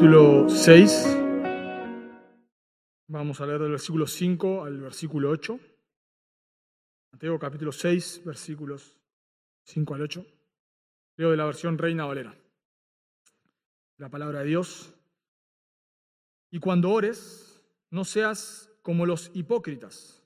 [0.00, 1.18] capítulo 6.
[3.08, 5.60] Vamos a leer del versículo 5 al versículo 8.
[7.12, 8.96] Mateo capítulo 6, versículos
[9.64, 10.26] 5 al 8.
[11.18, 12.34] Leo de la versión Reina Valera.
[13.98, 14.94] La palabra de Dios.
[16.50, 20.24] Y cuando ores, no seas como los hipócritas,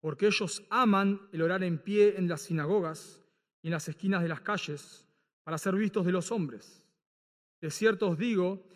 [0.00, 3.24] porque ellos aman el orar en pie en las sinagogas
[3.62, 5.06] y en las esquinas de las calles
[5.42, 6.84] para ser vistos de los hombres.
[7.62, 8.75] De cierto os digo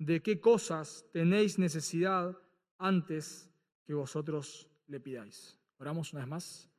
[0.00, 2.34] de qué cosas tenéis necesidad
[2.78, 3.52] antes
[3.84, 5.58] que vosotros le pidáis.
[5.78, 6.70] Oramos una vez más.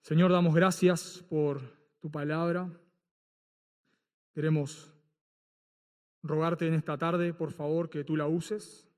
[0.00, 1.60] Señor, damos gracias por
[2.00, 2.70] tu palabra.
[4.32, 4.94] Queremos
[6.22, 8.88] rogarte en esta tarde, por favor, que tú la uses.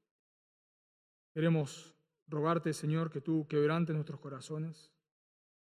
[1.34, 1.92] Queremos
[2.28, 4.92] rogarte, Señor, que tú quebrantes nuestros corazones,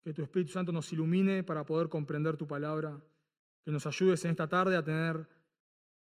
[0.02, 3.00] que tu Espíritu Santo nos ilumine para poder comprender tu palabra,
[3.64, 5.28] que nos ayudes en esta tarde a tener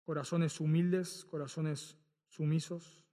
[0.06, 3.04] corazones humildes, corazones sumisos.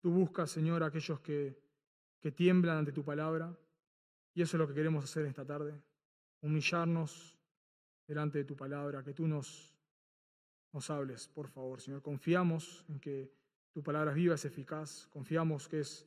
[0.00, 1.60] Tú buscas, Señor, a aquellos que,
[2.20, 3.58] que tiemblan ante tu palabra,
[4.32, 5.82] y eso es lo que queremos hacer esta tarde,
[6.42, 7.36] humillarnos
[8.06, 9.74] delante de tu palabra, que tú nos,
[10.72, 12.02] nos hables, por favor, Señor.
[12.02, 13.32] Confiamos en que
[13.72, 16.06] tu palabra es viva, es eficaz, confiamos que es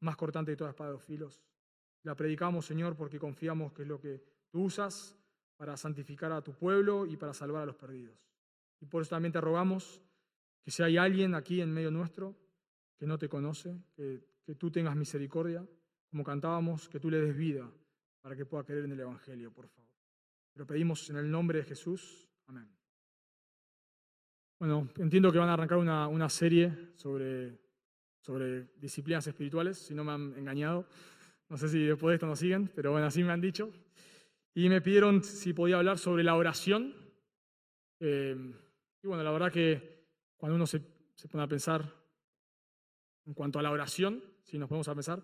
[0.00, 1.40] más cortante que toda espada de filos.
[2.02, 5.16] La predicamos, Señor, porque confiamos que es lo que tú usas
[5.56, 8.26] para santificar a tu pueblo y para salvar a los perdidos.
[8.80, 10.02] Y por eso también te rogamos
[10.62, 12.36] que si hay alguien aquí en medio nuestro
[12.98, 15.66] que no te conoce, que, que tú tengas misericordia,
[16.10, 17.70] como cantábamos, que tú le des vida
[18.20, 19.90] para que pueda creer en el Evangelio, por favor.
[20.54, 22.28] Lo pedimos en el nombre de Jesús.
[22.46, 22.68] Amén.
[24.58, 27.66] Bueno, entiendo que van a arrancar una, una serie sobre
[28.26, 30.88] sobre disciplinas espirituales, si no me han engañado.
[31.48, 33.70] No sé si después de esto nos siguen, pero bueno, así me han dicho.
[34.52, 36.92] Y me pidieron si podía hablar sobre la oración.
[38.00, 38.52] Eh,
[39.06, 40.06] bueno, la verdad que
[40.36, 40.82] cuando uno se,
[41.14, 41.82] se pone a pensar
[43.24, 45.22] en cuanto a la oración, si nos ponemos a pensar,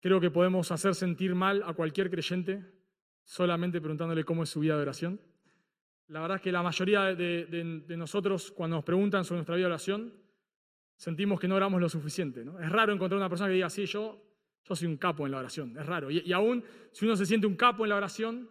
[0.00, 2.64] creo que podemos hacer sentir mal a cualquier creyente
[3.24, 5.20] solamente preguntándole cómo es su vida de oración.
[6.08, 9.72] La verdad es que la mayoría de, nosotros, cuando nos preguntan sobre nuestra vida de
[9.72, 10.12] oración,
[10.96, 12.40] sentimos que no oramos lo suficiente.
[12.40, 14.20] Es raro encontrar una persona que diga, sí, yo,
[14.64, 15.78] yo soy un capo en la oración.
[15.78, 16.10] Es raro.
[16.10, 18.50] Y, y, aún si uno se siente un capo en la oración,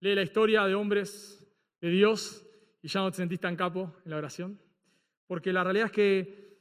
[0.00, 1.46] lee la historia de hombres
[1.82, 2.45] de Dios
[2.86, 4.60] y ya no te sentís tan capo en la oración.
[5.26, 6.60] Porque la realidad es que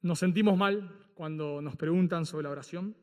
[0.00, 2.96] nos sentimos mal cuando nos preguntan sobre la oración.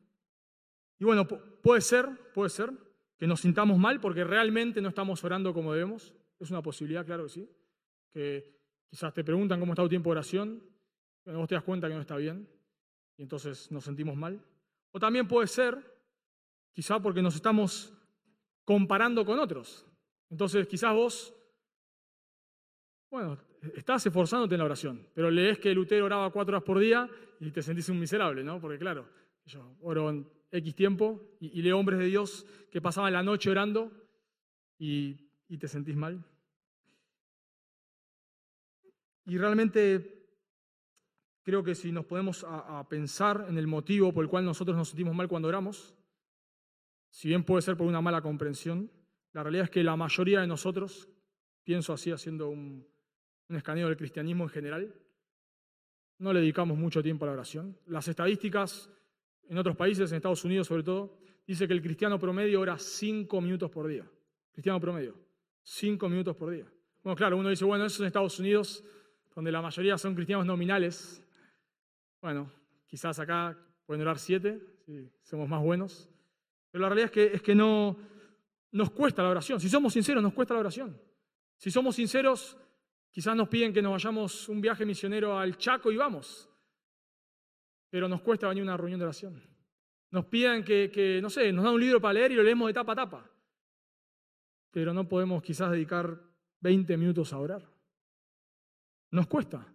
[0.98, 2.72] Y bueno, puede ser, puede ser
[3.20, 6.12] que nos sintamos mal porque realmente no estamos orando como debemos.
[6.40, 7.50] Es una posibilidad, claro que sí.
[8.10, 10.64] Que quizás te preguntan cómo está tu tiempo de oración
[11.26, 12.50] vos te das cuenta que no está bien
[13.16, 14.44] y entonces nos sentimos mal.
[14.90, 15.78] O también puede ser,
[16.74, 17.94] quizá porque nos estamos
[18.66, 19.86] comparando con otros.
[20.32, 21.39] Entonces quizás vos,
[23.10, 23.38] bueno,
[23.76, 27.10] estás esforzándote en la oración, pero lees que Lutero oraba cuatro horas por día
[27.40, 28.60] y te sentís un miserable, ¿no?
[28.60, 29.08] Porque claro,
[29.46, 33.50] yo oro en X tiempo y, y leo hombres de Dios que pasaban la noche
[33.50, 33.92] orando
[34.78, 35.28] y,
[35.58, 36.24] te sentís mal.
[39.26, 40.16] Y realmente
[41.44, 44.90] creo que si nos podemos a pensar en el motivo por el cual nosotros nos
[44.90, 45.96] sentimos mal cuando oramos,
[47.10, 48.92] si bien puede ser por una mala comprensión,
[49.34, 51.10] la realidad es que la mayoría de nosotros,
[51.64, 52.88] pienso así haciendo un,
[53.50, 54.96] un escaneo del cristianismo en general,
[56.20, 57.78] no le dedicamos mucho tiempo a la oración.
[57.88, 58.90] Las estadísticas
[59.48, 63.42] en otros países, en Estados Unidos sobre todo, dice que el cristiano promedio ora cinco
[63.42, 64.06] minutos por día.
[64.52, 65.16] Cristiano promedio,
[65.64, 66.66] cinco minutos por día.
[67.04, 68.84] Bueno, claro, uno dice, bueno, eso en Estados Unidos,
[69.34, 71.24] donde la mayoría son cristianos nominales,
[72.22, 72.52] bueno,
[72.86, 76.10] quizás acá pueden orar siete, si somos más buenos.
[76.70, 77.98] Pero la realidad es que, es que no
[78.72, 79.60] nos cuesta la oración.
[79.60, 81.02] Si somos sinceros, nos cuesta la oración.
[81.58, 82.58] Si somos sinceros,
[83.20, 86.50] quizás nos piden que nos vayamos un viaje misionero al Chaco y vamos.
[87.90, 89.44] Pero nos cuesta venir a una reunión de oración.
[90.12, 92.74] Nos piden que, no sé, nos dan un libro para leer y lo leemos de
[92.74, 93.30] tapa a tapa.
[94.72, 96.18] Pero no podemos quizás dedicar
[96.62, 97.70] 20 minutos a orar.
[99.12, 99.68] Nos cuesta.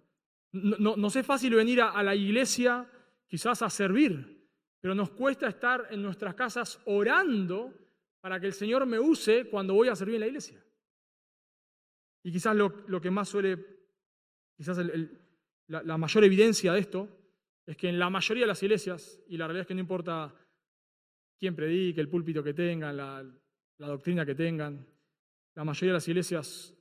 [0.53, 2.91] No, nos es fácil venir a la iglesia
[3.29, 4.49] quizás a servir,
[4.81, 7.75] pero nos cuesta estar en nuestras casas orando
[8.23, 10.65] para que el Señor me use cuando voy a servir en la iglesia.
[12.25, 13.59] Y quizás lo, que más suele,
[14.57, 14.81] quizás
[15.67, 17.09] la, mayor evidencia de esto
[17.67, 20.35] es que en la mayoría de las iglesias, y la realidad es que no importa
[21.39, 23.23] quién predique, el púlpito que tengan, la,
[23.77, 24.87] doctrina que tengan,
[25.55, 26.75] la mayoría de las iglesias,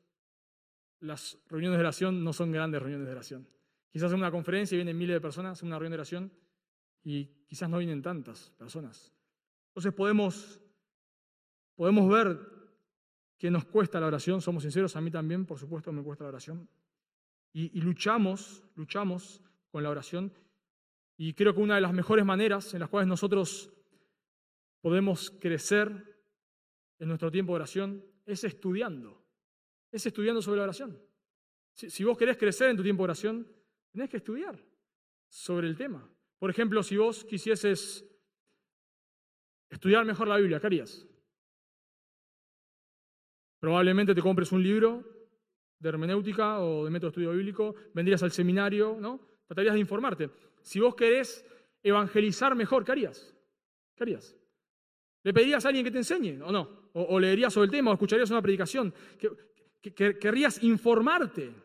[1.01, 3.47] las reuniones de oración no son grandes reuniones de oración.
[3.91, 6.31] Quizás en una conferencia vienen miles de personas, en una reunión de oración,
[7.03, 9.13] y quizás no vienen tantas personas.
[9.67, 10.61] Entonces podemos,
[11.75, 12.52] podemos ver
[13.37, 16.29] que nos cuesta la oración, somos sinceros, a mí también, por supuesto, me cuesta la
[16.29, 16.69] oración.
[17.53, 20.33] Y, luchamos, luchamos con la oración.
[21.17, 23.71] Y creo que una de las mejores maneras en las cuales nosotros
[24.81, 26.25] podemos crecer
[26.97, 29.23] en nuestro tiempo de oración es estudiando.
[29.91, 30.99] Es estudiando sobre la oración.
[31.73, 33.47] Si, si vos querés crecer en tu tiempo de oración,
[33.91, 34.59] tenés que estudiar
[35.29, 36.09] sobre el tema.
[36.39, 38.03] Por ejemplo, si vos quisieses
[39.69, 41.05] estudiar mejor la Biblia, ¿qué harías?
[43.63, 45.05] Probablemente te compres un libro
[45.79, 49.21] de hermenéutica o de método de estudio bíblico, vendrías al seminario, ¿no?
[49.47, 50.29] Tratarías de informarte.
[50.61, 51.45] Si vos querés
[51.81, 53.33] evangelizar mejor, ¿qué harías?
[53.95, 54.35] ¿Qué harías?
[55.23, 56.89] ¿Le pedirías a alguien que te enseñe o no?
[56.91, 58.93] ¿O, leerías sobre el tema o escucharías una predicación?
[59.79, 61.55] querrías informarte.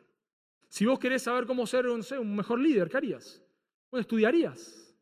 [0.69, 3.43] Si vos querés saber cómo ser un mejor líder, ¿qué harías?
[3.91, 4.97] Bueno, estudiarías.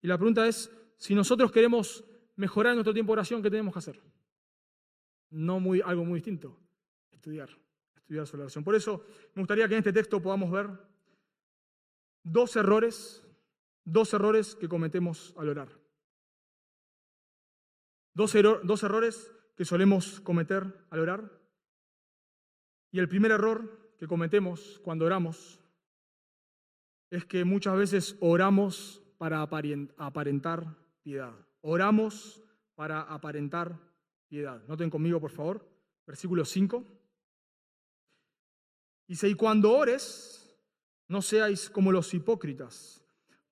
[0.00, 2.02] Y la pregunta es, si nosotros queremos
[2.34, 4.00] mejorar nuestro tiempo de oración, ¿qué tenemos que hacer?
[5.30, 6.58] No muy, algo muy distinto,
[7.10, 7.50] estudiar
[8.08, 8.64] estudiar la oración.
[8.64, 9.04] Por eso
[9.34, 10.70] me gustaría que en este texto podamos ver
[12.22, 13.22] dos errores,
[13.84, 15.68] dos errores que cometemos al orar.
[18.14, 18.34] Dos,
[18.64, 21.38] dos errores que solemos cometer al orar.
[22.90, 25.60] Y el primer error que cometemos cuando oramos
[27.10, 31.34] es que muchas veces oramos para aparentar piedad.
[31.60, 32.42] Oramos
[32.74, 33.78] para aparentar
[34.28, 34.62] piedad.
[34.68, 35.66] Noten conmigo, por favor,
[36.06, 36.84] versículo 5.
[39.06, 40.54] Dice, y cuando ores,
[41.08, 43.02] no seáis como los hipócritas,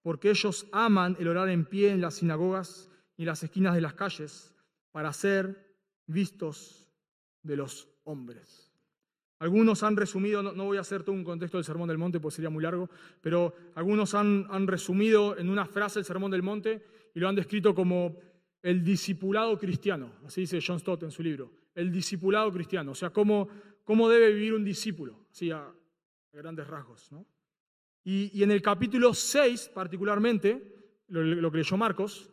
[0.03, 3.95] porque ellos aman el orar en pie en las sinagogas y las esquinas de las
[3.95, 4.55] calles
[4.93, 5.75] para ser
[6.07, 6.93] vistos
[7.43, 8.71] de los hombres.
[9.39, 12.35] Algunos han resumido, no, voy a hacer todo un contexto del Sermón del Monte, pues
[12.35, 12.89] sería muy largo,
[13.21, 16.83] pero algunos han resumido en una frase el Sermón del Monte
[17.15, 18.17] y lo han descrito como
[18.67, 23.11] el discipulado cristiano, así dice John Stott en su libro, el discipulado cristiano, o sea,
[23.11, 23.49] cómo
[23.87, 25.73] cómo debe vivir un discípulo, así a,
[26.33, 27.09] grandes rasgos.
[28.05, 32.29] Y, en el capítulo 6, particularmente, lo, que leyó Marcos,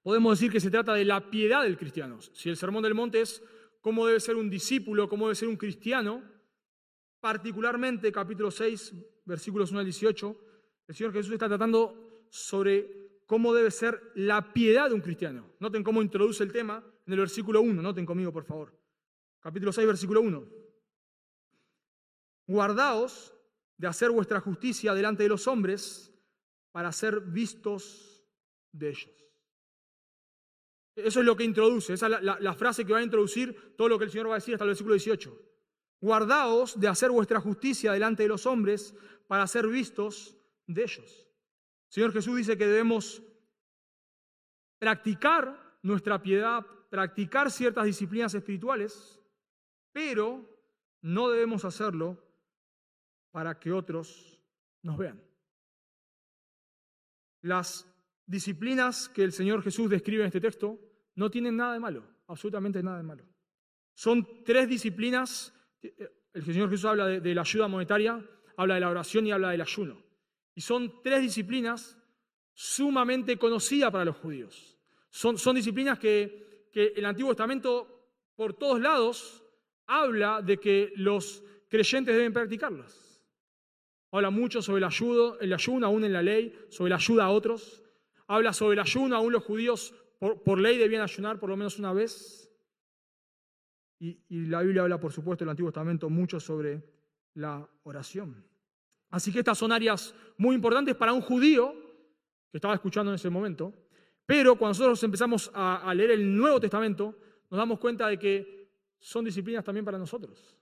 [0.00, 2.20] podemos decir que se trata de la piedad del cristiano.
[2.20, 3.42] Si el Sermón del Monte es
[3.80, 6.22] cómo debe ser un discípulo, cómo debe ser un cristiano,
[7.20, 8.94] particularmente capítulo 6,
[9.26, 10.36] versículos 1 al 18,
[10.86, 12.97] el Señor Jesús está tratando sobre
[13.28, 15.52] cómo debe ser la piedad de un cristiano.
[15.60, 18.76] Noten cómo introduce el tema en el versículo 1, noten conmigo por favor
[19.40, 20.46] capítulo 6, versículo 1.
[22.46, 23.34] Guardaos
[23.76, 26.12] de hacer vuestra justicia delante de los hombres
[26.72, 28.26] para ser vistos
[28.72, 29.10] de ellos.
[30.96, 33.98] Eso es lo que introduce, esa es la, frase que va a introducir todo lo
[33.98, 35.42] que el Señor va a decir hasta el versículo 18.
[36.00, 38.94] Guardaos de hacer vuestra justicia delante de los hombres
[39.28, 40.36] para ser vistos
[40.66, 41.27] de ellos.
[41.88, 43.22] Señor Jesús dice que debemos
[44.78, 49.18] practicar nuestra piedad, practicar ciertas disciplinas espirituales
[49.98, 50.48] pero
[51.02, 52.22] no debemos hacerlo
[53.32, 54.40] para que otros
[54.82, 55.20] nos vean.
[57.42, 57.84] Las
[58.26, 60.78] disciplinas que el Señor Jesús describe en este texto
[61.16, 63.24] no tienen nada de malo, absolutamente nada de malo.
[63.94, 65.94] Son tres disciplinas, eh,
[66.32, 68.24] el Señor Jesús habla de, la ayuda monetaria,
[68.56, 70.00] habla de la oración y habla del ayuno.
[70.58, 71.96] Y son tres disciplinas
[72.52, 74.76] sumamente conocidas para los judíos.
[75.08, 79.44] Son, disciplinas que, el Antiguo Testamento por todos lados
[79.86, 83.22] habla de que los creyentes deben practicarlas.
[84.10, 87.30] Habla mucho sobre el ayuno, el ayuno aún en la ley, sobre la ayuda a
[87.30, 87.84] otros.
[88.26, 91.92] Habla sobre el ayuno, aún los judíos por, ley debían ayunar por lo menos una
[91.92, 92.50] vez.
[94.00, 96.82] Y, y, la Biblia habla, por supuesto, el Antiguo Testamento mucho sobre
[97.34, 98.47] la oración.
[99.10, 101.74] Así que estas son áreas muy importantes para un judío
[102.50, 103.72] que estaba escuchando en ese momento.
[104.26, 107.16] Pero cuando nosotros empezamos a leer el Nuevo Testamento,
[107.50, 108.58] nos damos cuenta de que
[108.98, 110.56] son disciplinas también para nosotros.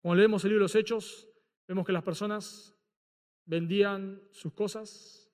[0.00, 1.28] Cuando leemos el libro de los Hechos,
[1.68, 2.74] vemos que las personas
[3.44, 5.30] vendían sus cosas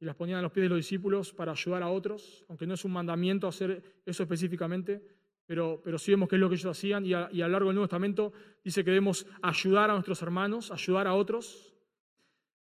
[0.00, 2.74] y las ponían a los pies de los discípulos para ayudar a otros, aunque no
[2.74, 5.04] es un mandamiento hacer eso específicamente,
[5.52, 7.74] pero, pero sí vemos que es lo que ellos hacían y a, lo largo del
[7.74, 8.32] Nuevo Testamento
[8.64, 11.74] dice que debemos ayudar a nuestros hermanos, ayudar a otros.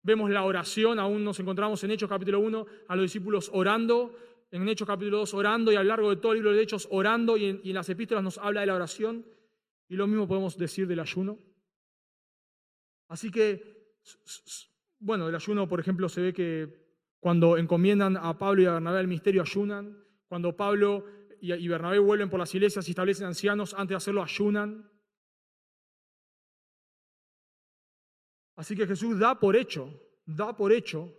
[0.04, 4.16] Vemos la oración, aún nos encontramos en Hechos capítulo 1, a los discípulos orando
[4.52, 6.88] en Hechos capítulo 2 orando y a lo largo de todo el libro de Hechos
[6.92, 9.26] orando y en, las epístolas nos habla de la oración
[9.90, 11.40] y lo mismo podemos decir del ayuno.
[13.08, 13.96] Así que
[15.00, 16.86] bueno, el ayuno, por ejemplo, se ve que
[17.20, 19.98] cuando encomiendan a Pablo y a Bernabé al misterio, ayunan.
[20.28, 24.90] Cuando Pablo y Bernabé vuelven por las iglesias y establecen ancianos, antes de hacerlo, ayunan.
[28.56, 29.90] Así que Jesús da por hecho,
[30.26, 31.14] da por hecho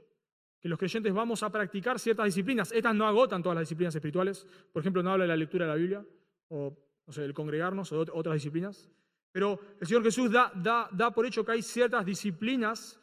[0.61, 2.73] que los creyentes vamos a practicar ciertas disciplinas.
[2.73, 4.47] Estas no agotan todas las disciplinas espirituales.
[4.73, 6.06] Por ejemplo, no habla de la lectura de la Biblia,
[6.49, 8.90] o no sé, del congregarnos, o de otras disciplinas.
[9.33, 12.99] Pero el Señor Jesús da, da, da por hecho que hay ciertas disciplinas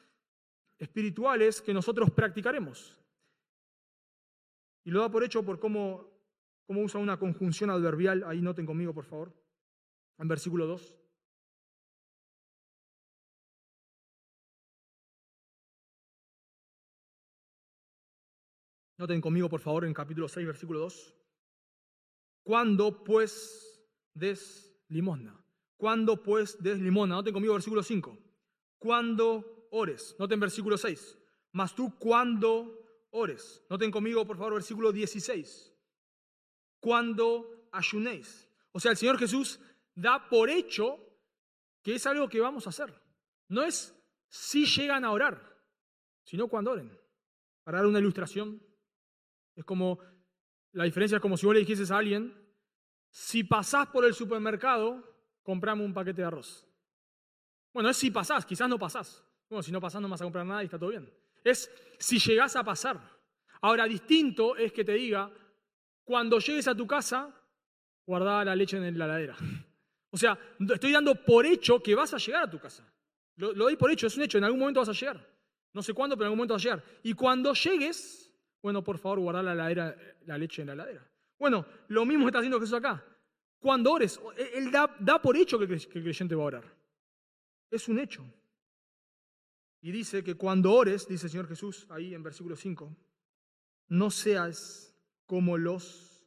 [0.80, 2.98] espirituales que nosotros practicaremos.
[4.84, 6.13] Y lo da por hecho por cómo,
[6.66, 8.24] cómo usa una conjunción adverbial.
[8.26, 9.34] Ahí noten conmigo, por favor,
[10.18, 11.00] en versículo 2.
[18.98, 21.14] Noten conmigo, por favor, en capítulo 6, versículo 2.
[22.44, 25.44] Cuando pues des limosna.
[25.78, 27.16] Cuando pues des limosna.
[27.16, 28.18] Noten conmigo, versículo 5.
[28.78, 30.16] Cuando ores.
[30.20, 31.18] Noten versículo 6.
[31.52, 33.66] Mas tú cuando ores.
[33.70, 35.73] Noten conmigo, por favor, versículo 16.
[36.84, 38.50] Cuando ayunéis.
[38.74, 39.58] O sea, el Señor Jesús
[39.96, 41.00] da por hecho
[41.82, 42.94] que es algo que vamos a hacer.
[43.48, 43.98] No es
[44.28, 45.64] si llegan a orar,
[46.26, 46.92] sino cuando oren.
[47.64, 48.62] Para dar una ilustración,
[49.56, 49.98] es como,
[50.74, 52.38] la diferencia es como si vos le dijeses a alguien,
[53.10, 55.10] si pasás por el supermercado,
[55.42, 56.68] comprame un paquete de arroz.
[57.72, 59.24] Bueno, es si pasás, quizás no pasás.
[59.48, 61.10] Bueno, si no pasás no vas a comprar nada y está todo bien.
[61.46, 63.00] Es si llegás a pasar.
[63.62, 65.32] Ahora, distinto es que te diga,
[66.04, 67.34] cuando llegues a tu casa,
[68.06, 69.36] guarda la leche en la heladera.
[70.10, 72.88] O sea, estoy dando por hecho que vas a llegar a tu casa.
[73.36, 75.28] Lo, lo doy por hecho, es un hecho, en algún momento vas a llegar.
[75.74, 76.84] No sé cuándo, pero en algún momento vas a llegar.
[77.02, 78.32] Y cuando llegues,
[78.62, 81.06] bueno, por favor, guardar la, leche en la heladera.
[81.38, 83.04] Bueno, lo mismo está haciendo Jesús acá.
[83.60, 84.20] Cuando ores,
[84.54, 86.78] Él da, por hecho que el creyente va a orar.
[87.70, 88.24] Es un hecho.
[89.82, 92.96] Y dice que cuando ores, dice el Señor Jesús ahí en versículo 5,
[93.90, 94.93] no seas
[95.26, 96.26] como los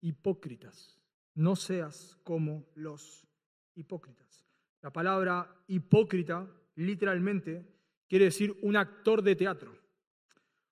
[0.00, 1.00] hipócritas.
[1.34, 3.26] No seas como los
[3.74, 4.44] hipócritas.
[4.82, 7.66] La palabra hipócrita literalmente
[8.08, 9.76] quiere decir un actor de teatro.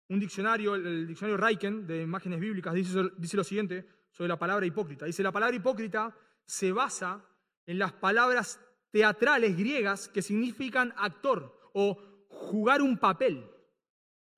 [0.09, 4.65] Un diccionario, el diccionario Raiken de imágenes bíblicas, dice, dice lo siguiente sobre la palabra
[4.65, 5.05] hipócrita.
[5.05, 7.25] Dice, la palabra hipócrita se basa
[7.67, 8.59] en las palabras
[8.91, 13.45] teatrales griegas que significan actor o jugar un papel.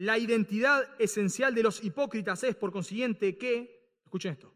[0.00, 4.50] La identidad esencial de los hipócritas es, por consiguiente, que, escuchen esto,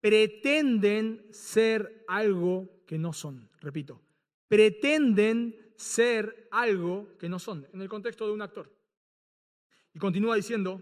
[0.00, 3.50] pretenden ser algo que no son.
[3.60, 4.00] Repito,
[4.46, 8.72] pretenden ser algo que no son, en el contexto de un actor.
[9.92, 10.80] Y continúa diciendo,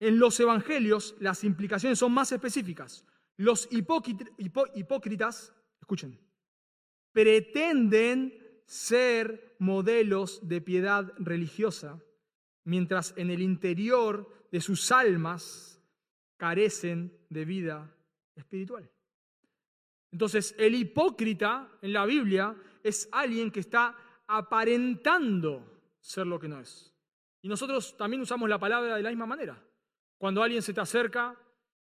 [0.00, 3.04] en los evangelios las implicaciones son más específicas.
[3.36, 6.18] Los hipócritas, escuchen,
[7.12, 12.02] pretenden ser modelos de piedad religiosa,
[12.64, 15.80] mientras en el interior de sus almas
[16.36, 17.94] carecen de vida
[18.34, 18.90] espiritual.
[20.10, 26.60] Entonces, el hipócrita en la Biblia es alguien que está aparentando ser lo que no
[26.60, 26.94] es.
[27.40, 29.62] Y nosotros también usamos la palabra de la misma manera.
[30.18, 31.36] Cuando alguien se te acerca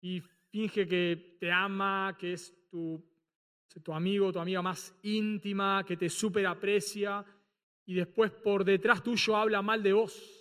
[0.00, 0.20] y
[0.50, 3.02] finge que te ama, que es tu,
[3.82, 7.24] tu amigo, tu amiga más íntima, que te super aprecia,
[7.86, 10.37] y después por detrás tuyo habla mal de vos,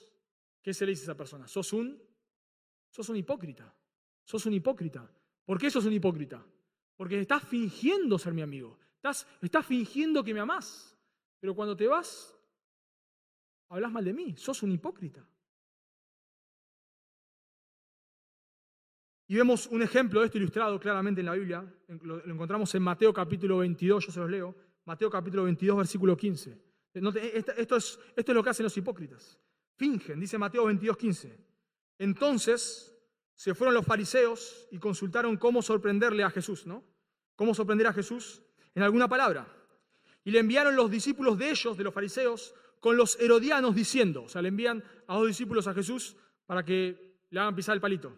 [0.67, 1.47] ¿qué se le dice a esa persona?
[1.47, 1.97] Sos un,
[2.89, 3.74] sos un hipócrita.
[4.25, 5.09] Sos un hipócrita.
[5.45, 6.45] ¿Por qué sos un hipócrita?
[6.97, 8.77] Porque estás fingiendo ser mi amigo.
[8.95, 11.00] Estás, estás fingiendo que me amás.
[11.39, 12.38] Pero cuando te vas,
[13.69, 15.25] hablas mal de mí, sos un hipócrita.
[19.27, 21.65] Y vemos un ejemplo de esto ilustrado claramente en la Biblia.
[22.01, 24.53] Lo, encontramos en Mateo capítulo 22, yo se los leo.
[24.83, 26.62] Mateo capítulo 22, versículo 15.
[26.93, 29.39] Esto es, esto es lo que hacen los hipócritas.
[29.77, 31.38] Fingen, dice Mateo 22, 15.
[32.00, 32.96] Entonces
[33.36, 36.84] se fueron los fariseos y consultaron cómo sorprenderle a Jesús, ¿no?
[37.36, 38.41] ¿Cómo sorprender a Jesús
[38.74, 39.48] en alguna palabra?
[40.24, 44.29] Y le enviaron los discípulos de ellos, de los fariseos, con los herodianos diciendo, o
[44.29, 46.15] sea, le envían a dos discípulos a Jesús
[46.48, 48.17] para que le hagan pisar el palito.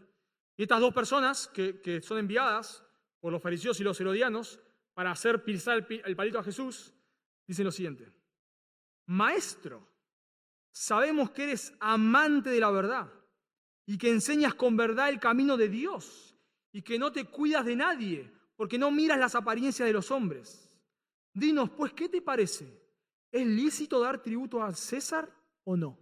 [0.55, 2.83] Y estas dos personas que, son enviadas
[3.19, 4.59] por los fariseos y los herodianos
[4.93, 6.93] para hacer pisar el palito a Jesús,
[7.45, 8.09] dicen lo siguiente,
[9.05, 9.88] Maestro,
[10.71, 13.11] sabemos que eres amante de la verdad
[13.85, 16.35] y que enseñas con verdad el camino de Dios
[16.71, 20.69] y que no te cuidas de nadie porque no miras las apariencias de los hombres.
[21.33, 22.67] Dinos, pues, ¿qué te parece?
[23.31, 25.29] ¿Es lícito dar tributo a César
[25.63, 25.97] o no?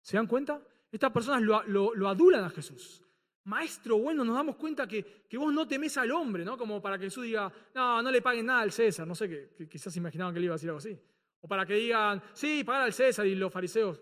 [0.00, 0.60] ¿Se dan cuenta?
[0.90, 3.02] Estas personas lo, adulan a Jesús.
[3.44, 6.56] Maestro, bueno, nos damos cuenta que, que, vos no temes al hombre, ¿no?
[6.56, 9.06] Como para que Jesús diga, no, no le paguen nada al César.
[9.06, 10.98] No sé, que, quizás imaginaban que le iba a decir algo así.
[11.42, 14.00] O para que digan, sí, pagar al César y los fariseos,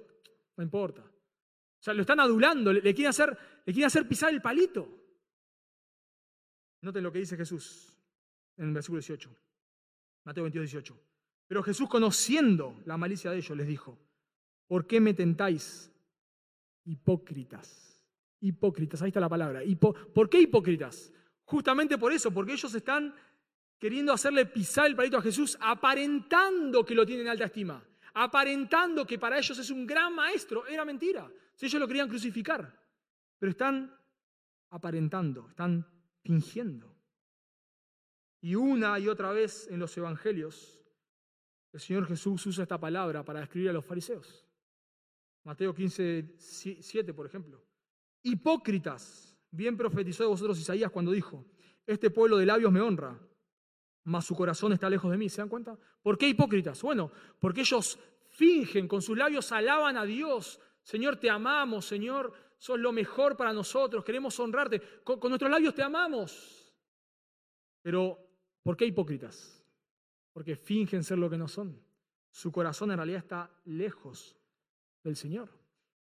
[0.57, 1.03] no importa.
[1.03, 4.87] O sea, lo están adulando, le, quieren, hacer, le quieren hacer pisar el palito.
[6.83, 7.99] Noten lo que dice Jesús
[8.59, 9.31] en el versículo 18,
[10.25, 11.01] Mateo 22, 18.
[11.47, 13.99] Pero Jesús, conociendo la malicia de ellos, les dijo,
[14.67, 15.91] ¿por qué me tentáis,
[16.85, 18.07] hipócritas?
[18.41, 19.63] Hipócritas, ahí está la palabra.
[20.15, 21.13] ¿Por qué hipócritas?
[21.45, 23.15] Justamente por eso, porque ellos están
[23.81, 27.83] queriendo hacerle pisar el palito a Jesús, aparentando que lo tienen en alta estima,
[28.13, 30.67] aparentando que para ellos es un gran maestro.
[30.67, 31.29] Era mentira.
[31.55, 32.79] Si ellos lo querían crucificar,
[33.39, 33.93] pero están
[34.69, 35.87] aparentando, están
[36.23, 36.95] fingiendo.
[38.43, 40.79] Y una y otra vez en los evangelios,
[41.73, 44.47] el Señor Jesús usa esta palabra para describir a los fariseos.
[45.45, 47.65] Mateo 15, 7, por ejemplo.
[48.23, 51.47] Hipócritas, bien profetizó de vosotros Isaías cuando dijo,
[51.87, 53.19] este pueblo de labios me honra,
[54.05, 55.29] mas su corazón está lejos de mí.
[55.29, 55.77] ¿Se dan cuenta?
[56.03, 56.81] ¿Por qué hipócritas?
[56.83, 60.61] Bueno, porque ellos fingen, con sus labios alaban a Dios.
[60.83, 64.81] Señor, te amamos, Señor, sos lo mejor para nosotros, queremos honrarte.
[65.05, 66.73] Con, nuestros labios te amamos.
[67.83, 68.19] Pero,
[68.63, 69.65] ¿por qué hipócritas?
[70.33, 71.81] Porque fingen ser lo que no son.
[72.31, 74.37] Su corazón en realidad está lejos
[75.03, 75.49] del Señor.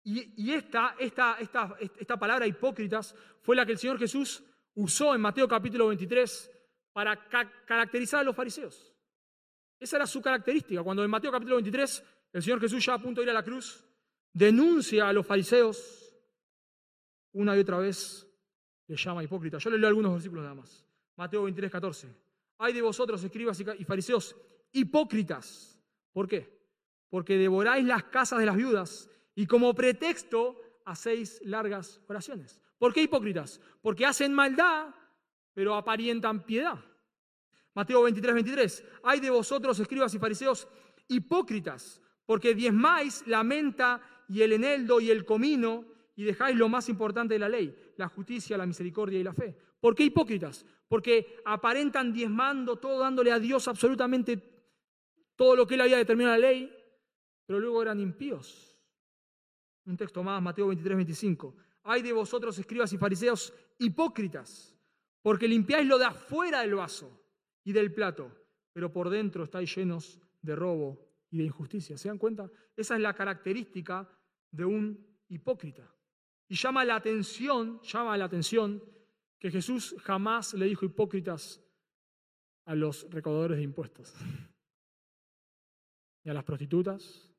[0.05, 4.43] Y, esta, esta, esta, esta palabra hipócritas fue la que el Señor Jesús
[4.75, 6.51] usó en Mateo capítulo 23
[6.93, 7.17] para
[7.67, 8.95] caracterizar a los fariseos.
[9.79, 10.83] Esa era su característica.
[10.83, 13.43] Cuando en Mateo capítulo 23 el Señor Jesús ya a punto de ir a la
[13.43, 13.85] cruz,
[14.33, 16.03] denuncia a los fariseos
[17.33, 18.27] una y otra vez,
[18.87, 19.63] les llama hipócritas.
[19.63, 20.85] Yo le leo algunos versículos nada más.
[21.17, 22.09] Mateo 23, 14.
[22.59, 24.37] Hay de vosotros, escribas y fariseos,
[24.73, 25.79] hipócritas.
[26.13, 26.63] ¿Por qué?
[27.09, 32.61] Porque devoráis las casas de las viudas y como pretexto hacéis largas oraciones.
[32.79, 33.61] ¿Por qué hipócritas?
[33.81, 34.95] Porque hacen maldad
[35.54, 36.78] pero aparentan piedad.
[37.75, 38.85] Mateo 23, 23.
[39.04, 40.69] Hay de vosotros, escribas y fariseos,
[41.08, 45.84] hipócritas, porque diezmáis la menta y el eneldo y el comino
[46.15, 49.56] y dejáis lo más importante de la ley, la justicia, la misericordia y la fe.
[49.80, 50.65] ¿Por qué hipócritas?
[50.86, 54.52] Porque aparentan diezmando todo, dándole a Dios absolutamente
[55.34, 56.73] todo lo que él había determinado en la ley,
[57.47, 58.78] pero luego eran impíos.
[59.86, 61.56] Un texto más, Mateo 23, 25.
[61.84, 64.72] Hay de vosotros, escribas y fariseos, hipócritas
[65.23, 67.23] porque limpiáis lo de afuera del vaso
[67.65, 68.30] y del plato,
[68.73, 71.97] pero por dentro estáis llenos de robo y de injusticia.
[71.97, 72.50] ¿Se dan cuenta?
[72.76, 74.08] Esa es la característica
[74.50, 75.89] de un hipócrita.
[76.49, 78.82] Y llama la atención, llama la atención
[79.39, 81.65] que Jesús jamás le dijo hipócritas
[82.65, 84.15] a los recaudadores de impuestos,
[86.25, 87.30] ni a las prostitutas,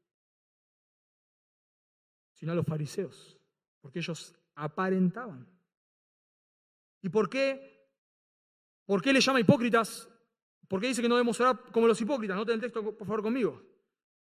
[2.33, 3.37] sino a los fariseos,
[3.79, 5.47] porque ellos aparentaban.
[7.01, 7.72] ¿Y por qué
[8.85, 10.09] ¿Por qué le llama hipócritas?
[10.67, 12.35] ¿Por qué dice que no debemos orar como los hipócritas?
[12.35, 13.61] Noten el texto, por favor, conmigo.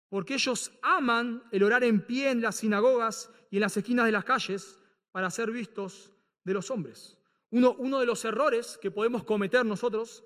[0.09, 4.12] Porque ellos aman el orar en pie en las sinagogas y en las esquinas de
[4.12, 4.79] las calles
[5.11, 6.12] para ser vistos
[6.45, 7.19] de los hombres.
[7.51, 10.25] Uno, de los errores que podemos cometer nosotros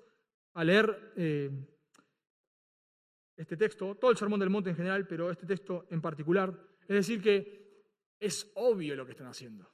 [0.53, 1.51] al leer eh,
[3.37, 6.95] este texto, todo el Sermón del Monte en general, pero este texto en particular, es
[6.95, 7.85] decir, que
[8.19, 9.71] es obvio lo que están haciendo.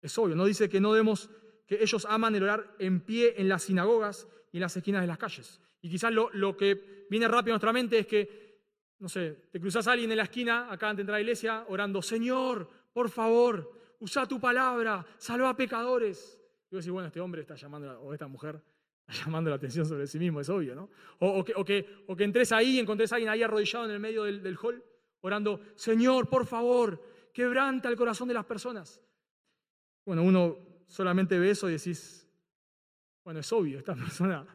[0.00, 1.28] Es obvio, no dice que no debemos
[1.76, 5.06] que ellos aman el orar en pie en las sinagogas y en las esquinas de
[5.06, 5.60] las calles.
[5.80, 8.60] Y quizás lo, que viene rápido a nuestra mente es que,
[8.98, 11.22] no sé, te cruzas a alguien en la esquina, acá antes de entrar a la
[11.22, 16.38] iglesia, orando, Señor, por favor, usa tu palabra, salva a pecadores.
[16.70, 18.62] Y vos decís, bueno, este hombre está llamando, o esta mujer
[19.06, 20.90] está llamando la atención sobre sí mismo, es obvio, ¿no?
[21.20, 24.58] O que, entres ahí y encontres a alguien ahí arrodillado en el medio del, del
[24.58, 24.84] hall,
[25.22, 29.00] orando, Señor, por favor, quebranta el corazón de las personas.
[30.04, 32.28] Bueno, uno solamente ve eso y decís,
[33.24, 34.46] bueno, es obvio, esta persona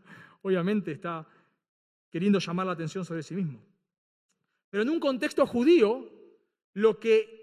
[0.41, 1.27] obviamente está
[2.09, 3.59] queriendo llamar la atención sobre sí mismo.
[4.69, 6.09] Pero en un contexto judío,
[6.73, 7.37] lo que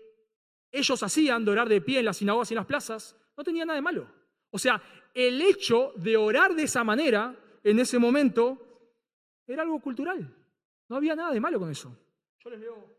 [0.71, 3.65] ellos hacían de orar de pie en las sinagogas y en las plazas no tenía
[3.65, 4.09] nada de malo.
[4.51, 4.83] O sea,
[5.15, 8.61] el hecho de orar de esa manera en ese momento
[9.47, 10.35] era algo cultural.
[10.89, 11.97] No había nada de malo con eso.
[12.39, 12.95] Yo les leo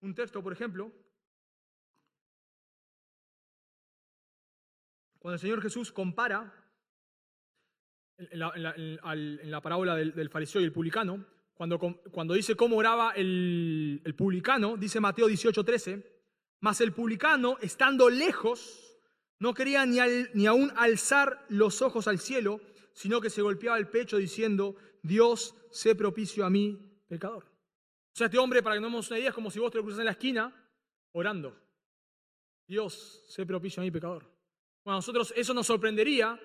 [0.00, 0.90] un texto, por ejemplo,
[5.24, 6.52] Cuando el Señor Jesús compara
[8.18, 8.38] en
[9.50, 15.26] la, parábola del, fariseo y el publicano, cuando, dice cómo oraba el, publicano, dice Mateo
[15.26, 16.04] 18:13,
[16.60, 18.98] mas el publicano, estando lejos,
[19.38, 19.96] no quería ni,
[20.34, 22.60] ni aún alzar los ojos al cielo,
[22.92, 27.44] sino que se golpeaba el pecho diciendo, Dios, sé propicio a mí, pecador.
[27.44, 29.78] O sea, este hombre, para que no nos una idea, es como si vos te
[29.78, 30.54] lo cruzas en la esquina
[31.12, 31.58] orando.
[32.66, 34.33] Dios, sé propicio a mí, pecador.
[34.84, 36.38] Bueno, a nosotros eso nos sorprendería,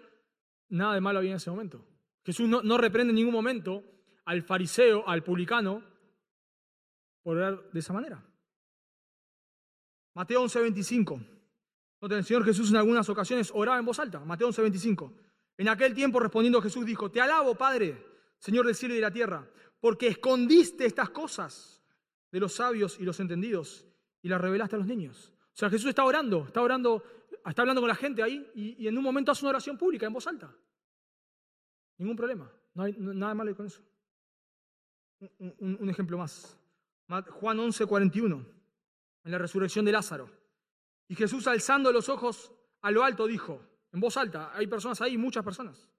[0.70, 1.86] nada de malo había en ese momento.
[2.24, 3.84] Jesús no, reprende en ningún momento
[4.26, 5.84] al fariseo, al publicano,
[7.22, 8.24] por orar de esa manera.
[10.14, 11.26] Mateo 11:25.
[12.02, 14.20] El Señor Jesús en algunas ocasiones oraba en voz alta.
[14.20, 15.14] Mateo 11:25.
[15.58, 18.06] En aquel tiempo respondiendo Jesús dijo, te alabo Padre,
[18.38, 19.46] Señor del cielo y de la tierra,
[19.82, 21.84] porque escondiste estas cosas
[22.32, 23.86] de los sabios y los entendidos
[24.22, 25.34] y las revelaste a los niños.
[25.54, 27.04] O sea, Jesús está orando, está orando,
[27.46, 30.14] está hablando con la gente ahí y, en un momento hace una oración pública en
[30.14, 30.54] voz alta.
[31.98, 33.82] Ningún problema, no hay nada malo con eso.
[35.40, 36.58] Un, un ejemplo más.
[37.08, 38.46] Juan 11:41,
[39.24, 40.30] en la resurrección de Lázaro.
[41.08, 45.18] Y Jesús alzando los ojos a lo alto dijo, en voz alta, hay personas ahí,
[45.18, 45.90] muchas personas.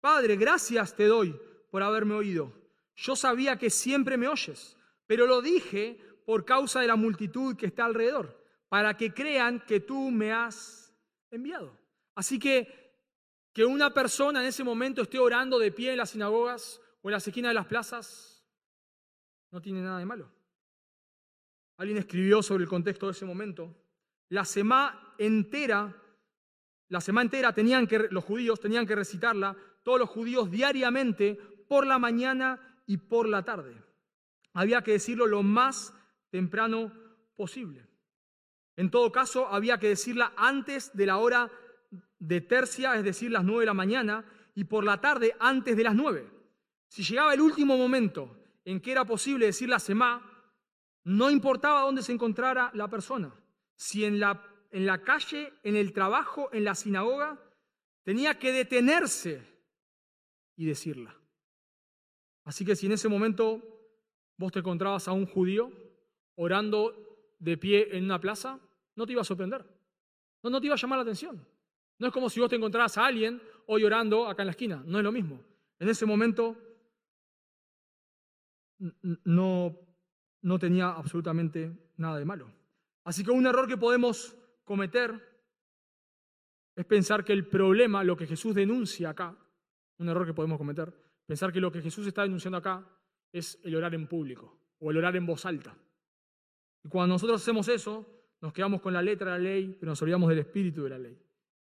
[0.00, 1.38] Padre, gracias te doy
[1.70, 2.52] por haberme oído.
[2.96, 7.66] Yo sabía que siempre me oyes, pero lo dije por causa de la multitud que
[7.66, 8.41] está alrededor,
[8.72, 10.96] para que crean que tú me has
[11.30, 11.78] enviado.
[12.14, 12.96] Así que
[13.52, 17.12] que una persona en ese momento esté orando de pie en las sinagogas o en
[17.12, 18.42] las esquinas de las plazas,
[19.50, 20.32] no tiene nada de malo.
[21.76, 23.76] Alguien escribió sobre el contexto de ese momento.
[24.30, 25.94] La semana entera
[26.88, 31.86] la semana entera tenían que, los judíos tenían que recitarla, todos los judíos diariamente, por
[31.86, 33.76] la mañana y por la tarde.
[34.54, 35.92] Había que decirlo lo más
[36.30, 36.90] temprano
[37.36, 37.91] posible.
[38.76, 41.50] En todo caso, había que decirla antes de la hora
[42.18, 45.82] de tercia, es decir, las nueve de la mañana, y por la tarde antes de
[45.82, 46.30] las nueve.
[46.88, 50.28] Si llegaba el último momento en que era posible decir la semá,
[51.04, 53.34] no importaba dónde se encontrara la persona.
[53.76, 54.40] Si en la
[54.72, 57.38] en la calle, en el trabajo, en la sinagoga,
[58.02, 59.42] tenía que detenerse
[60.56, 61.14] y decirla.
[62.44, 63.62] Así que si en ese momento
[64.38, 65.70] vos te encontrabas a un judío
[66.36, 67.11] orando
[67.42, 68.58] de pie en una plaza,
[68.94, 69.66] no te iba a sorprender.
[70.42, 71.44] No, te iba a llamar la atención.
[71.98, 74.82] No es como si vos te encontraras a alguien hoy orando acá en la esquina.
[74.86, 75.40] No es lo mismo.
[75.78, 76.56] En ese momento
[79.24, 79.76] no,
[80.42, 82.50] no tenía absolutamente nada de malo.
[83.04, 85.20] Así que un error que podemos cometer
[86.76, 89.36] es pensar que el problema, lo que Jesús denuncia acá,
[89.98, 90.92] un error que podemos cometer,
[91.26, 92.86] pensar que lo que Jesús está denunciando acá
[93.32, 95.76] es el orar en público o el orar en voz alta.
[96.84, 98.06] Y cuando nosotros hacemos eso,
[98.40, 100.98] nos quedamos con la letra de la ley, pero nos olvidamos del espíritu de la
[100.98, 101.18] ley.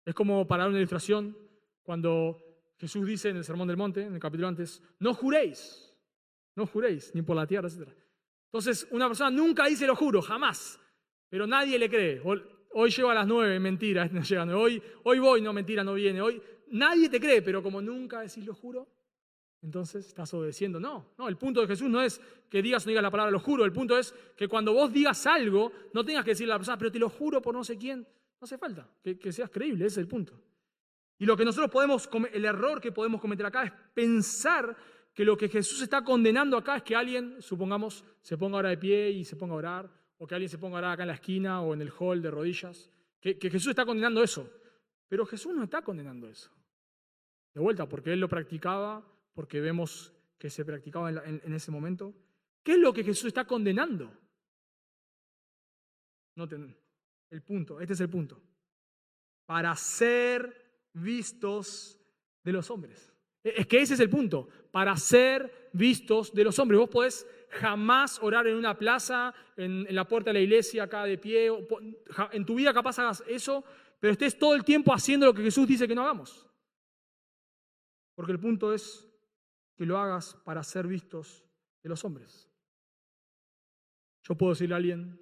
[0.06, 1.38] Es como para una ilustración,
[1.82, 2.38] cuando
[2.78, 5.94] Jesús dice en el Sermón del Monte, en el capítulo antes, no juréis,
[6.56, 7.90] no juréis, ni por la tierra, etc.
[8.46, 10.80] Entonces, una persona nunca dice lo juro, jamás,
[11.30, 12.22] pero nadie le cree.
[12.76, 16.22] Hoy llego a las nueve, mentira, no llega Hoy, hoy voy, no, mentira, no viene.
[16.22, 18.88] Hoy nadie te cree, pero como nunca decís lo juro,
[19.64, 20.80] entonces estás obedeciendo.
[20.80, 23.32] No, no, el punto de Jesús no es que digas o no digas la palabra
[23.32, 23.66] lo juro.
[23.66, 26.78] El punto es que cuando vos digas algo, no tengas que decirle a la persona,
[26.78, 28.02] pero te lo juro por no sé quién.
[28.02, 30.40] No hace falta, que, que seas creíble, ese es el punto.
[31.18, 34.76] Y lo que nosotros podemos, el error que podemos cometer acá es pensar
[35.14, 38.78] que lo que Jesús está condenando acá es que alguien, supongamos, se ponga ahora de
[38.78, 41.62] pie y se ponga a orar o que alguien se ponga acá en la esquina
[41.62, 44.50] o en el hall de rodillas, que, Jesús está condenando eso.
[45.08, 46.50] Pero Jesús no está condenando eso.
[47.54, 52.14] De vuelta, porque Él lo practicaba, porque vemos que se practicaba en, ese momento.
[52.64, 54.12] ¿Qué es lo que Jesús está condenando?
[56.36, 56.76] Noten
[57.30, 58.42] el punto, este es el punto.
[59.46, 62.00] Para ser vistos
[62.44, 63.14] de los hombres.
[63.44, 66.80] Es que ese es el punto, para ser vistos de los hombres.
[66.80, 71.18] Vos podés jamás orar en una plaza, en, la puerta de la iglesia, acá de
[71.18, 71.50] pie.
[72.32, 73.64] En tu vida capaz hagas eso,
[74.00, 76.48] pero estés todo el tiempo haciendo lo que Jesús dice que no hagamos.
[78.16, 79.08] Porque el punto es
[79.76, 81.44] que lo hagas para ser vistos
[81.82, 82.50] de los hombres.
[84.24, 85.20] Yo puedo decirle a alguien,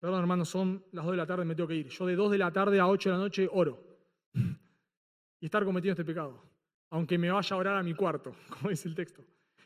[0.00, 1.88] perdón hermano, son las 2 de la tarde, me tengo que ir.
[1.88, 3.84] Yo de 2 de la tarde a 8 de la noche oro.
[5.40, 6.42] y estar cometiendo este pecado.
[6.90, 9.24] Aunque me vaya a orar a mi cuarto, como dice el texto.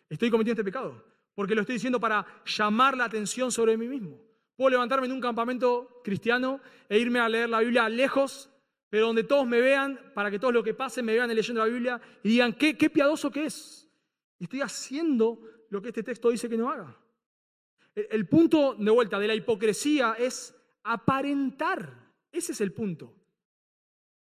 [0.09, 4.20] Estoy cometiendo este pecado porque lo estoy diciendo para llamar la atención sobre mí mismo.
[4.57, 8.50] Puedo levantarme en un campamento cristiano e irme a leer la Biblia lejos,
[8.90, 11.72] pero donde todos me vean, para que todos los que pasen me vean leyendo la
[11.72, 13.82] Biblia y digan, qué, qué piadoso que es.
[14.44, 16.96] Estoy haciendo lo que este texto dice que no haga.
[17.94, 22.12] El, punto de vuelta de la hipocresía es aparentar.
[22.31, 23.14] Ese es el punto.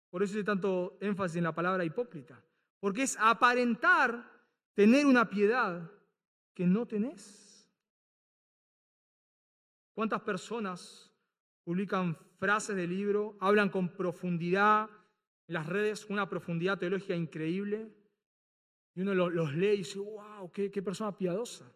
[0.09, 2.41] Por eso hay tanto énfasis en la palabra hipócrita.
[2.79, 4.37] Porque es aparentar
[4.73, 5.91] tener una piedad
[6.53, 7.69] que no tenés?
[9.93, 11.11] ¿Cuántas personas
[11.63, 14.89] publican frases de libro, hablan con profundidad
[15.47, 17.91] en las redes, una profundidad teológica increíble?
[18.97, 21.71] Y uno los, lee y dice, wow, qué, persona piadosa.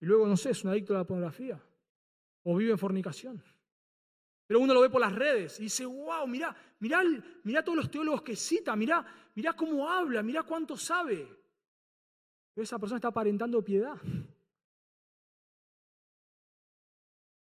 [0.00, 1.62] Y luego, no sé, es un adicto a la pornografía
[2.42, 3.40] o vive en fornicación.
[4.44, 7.00] Pero uno lo ve por las redes y dice, wow, mirá, mirá,
[7.44, 11.28] mirá todos los teólogos que cita, mirá, mirá cómo habla, mirá cuánto sabe
[12.56, 13.96] esa persona está aparentando piedad.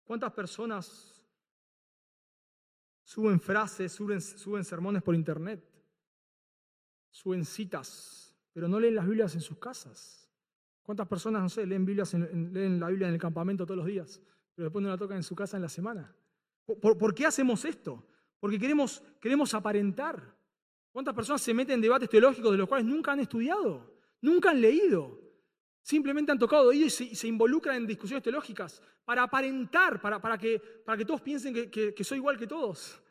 [0.04, 1.26] ¿Cuántas personas
[3.02, 5.60] suben frases, suben sermones por internet,
[7.10, 10.30] suben citas, pero no leen las Biblias en sus casas?
[10.82, 14.20] ¿Cuántas personas, no sé, leen, Biblias leen la Biblia en el campamento todos los días,
[14.54, 16.14] pero después no la tocan en su casa en la semana?
[16.64, 18.06] ¿Por, qué hacemos esto?
[18.38, 20.36] Porque queremos, queremos aparentar.
[20.90, 24.60] ¿Cuántas personas se meten en debates teológicos de los cuales nunca han estudiado, nunca han
[24.60, 25.20] leído?
[25.80, 30.60] Simplemente han tocado oído y se, involucran en discusiones teológicas para aparentar, para, para, que,
[30.84, 33.02] para que, todos piensen que, que soy igual que todos.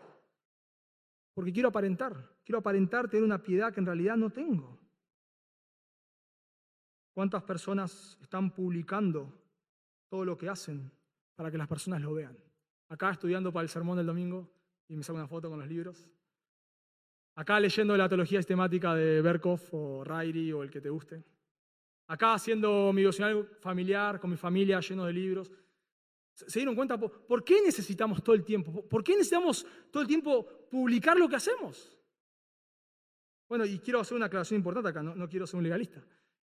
[1.34, 4.81] Porque quiero aparentar, quiero aparentar tener una piedad que en realidad no tengo.
[7.14, 9.34] ¿Cuántas personas están publicando
[10.10, 10.92] todo lo que hacen
[11.36, 12.38] para que las personas lo vean?
[12.90, 14.50] Acá estudiando para el sermón del domingo
[14.88, 16.10] y me saco una foto con los libros.
[17.36, 21.24] Acá leyendo la teología sistemática de Berkov o Rairi o el que te guste.
[22.08, 25.52] Acá haciendo mi devocional familiar con mi familia lleno de libros.
[26.34, 26.98] ¿Se dieron cuenta?
[26.98, 28.88] ¿Por qué necesitamos todo el tiempo?
[28.88, 31.98] ¿Por qué necesitamos todo el tiempo publicar lo que hacemos?
[33.48, 36.02] Bueno, y quiero hacer una aclaración importante acá, no, quiero ser un legalista.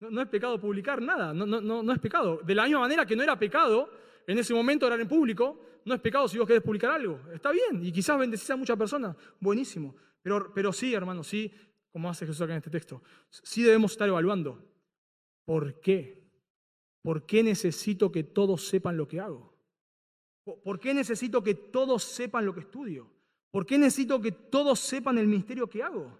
[0.01, 2.41] No, es pecado publicar nada, no, no, no, es pecado.
[2.43, 3.89] De la misma manera que no era pecado
[4.25, 7.19] en ese momento orar en público, no es pecado si vos querés publicar algo.
[7.33, 9.95] Está bien, y quizás bendecís a muchas personas, buenísimo.
[10.21, 11.51] Pero, pero sí, hermano, sí,
[11.91, 14.71] como hace Jesús acá en este texto, sí debemos estar evaluando
[15.45, 16.29] ¿Por qué?
[17.03, 19.53] ¿Por qué necesito que todos sepan lo que hago?
[20.63, 23.11] ¿Por qué necesito que todos sepan lo que estudio?
[23.51, 26.17] ¿Por qué necesito que todos sepan el ministerio que hago?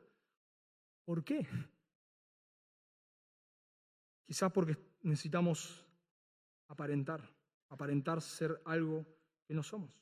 [1.06, 1.48] ¿Por qué?
[4.32, 5.86] Quizás porque necesitamos
[6.70, 7.22] aparentar,
[7.67, 9.06] aparentar ser algo
[9.44, 10.02] que no somos.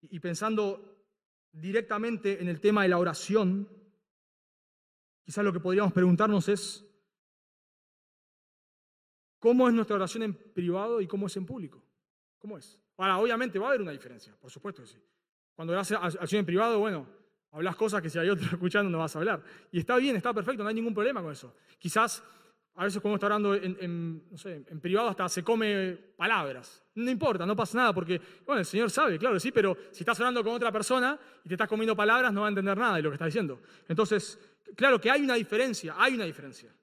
[0.00, 1.06] Y pensando
[1.52, 3.68] directamente en el tema de la oración,
[5.22, 6.84] quizás lo que podríamos preguntarnos es,
[9.38, 11.80] ¿Cómo es nuestra oración en privado y cómo es en público?
[12.40, 12.76] ¿Cómo es?
[12.96, 14.98] Ahora, obviamente va a haber una diferencia, por supuesto que sí.
[15.54, 17.06] Cuando haces oración en privado, bueno,
[17.52, 19.44] hablas cosas que si hay otro escuchando no vas a hablar.
[19.70, 21.54] Y está bien, está perfecto, no hay ningún problema con eso.
[21.78, 22.24] Quizás
[22.76, 26.82] a veces cuando está orando en, privado hasta se come palabras.
[26.96, 30.18] No importa, no pasa nada, porque, bueno, el Señor sabe, claro, sí, pero si estás
[30.20, 33.02] orando con otra persona y te estás comiendo palabras, no va a entender nada de
[33.02, 33.60] lo que está diciendo.
[33.88, 34.38] Entonces,
[34.74, 36.74] claro que hay una diferencia, hay una diferencia.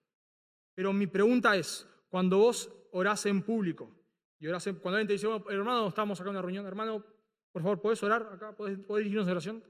[0.74, 3.92] Pero mi pregunta es, cuando vos orás en público
[4.40, 7.04] y orás cuando alguien te dice, hermano, estamos acá en una reunión, hermano,
[7.52, 8.56] por favor, ¿puedes orar acá?
[8.56, 9.64] ¿Puedes, dirigirnos a oración?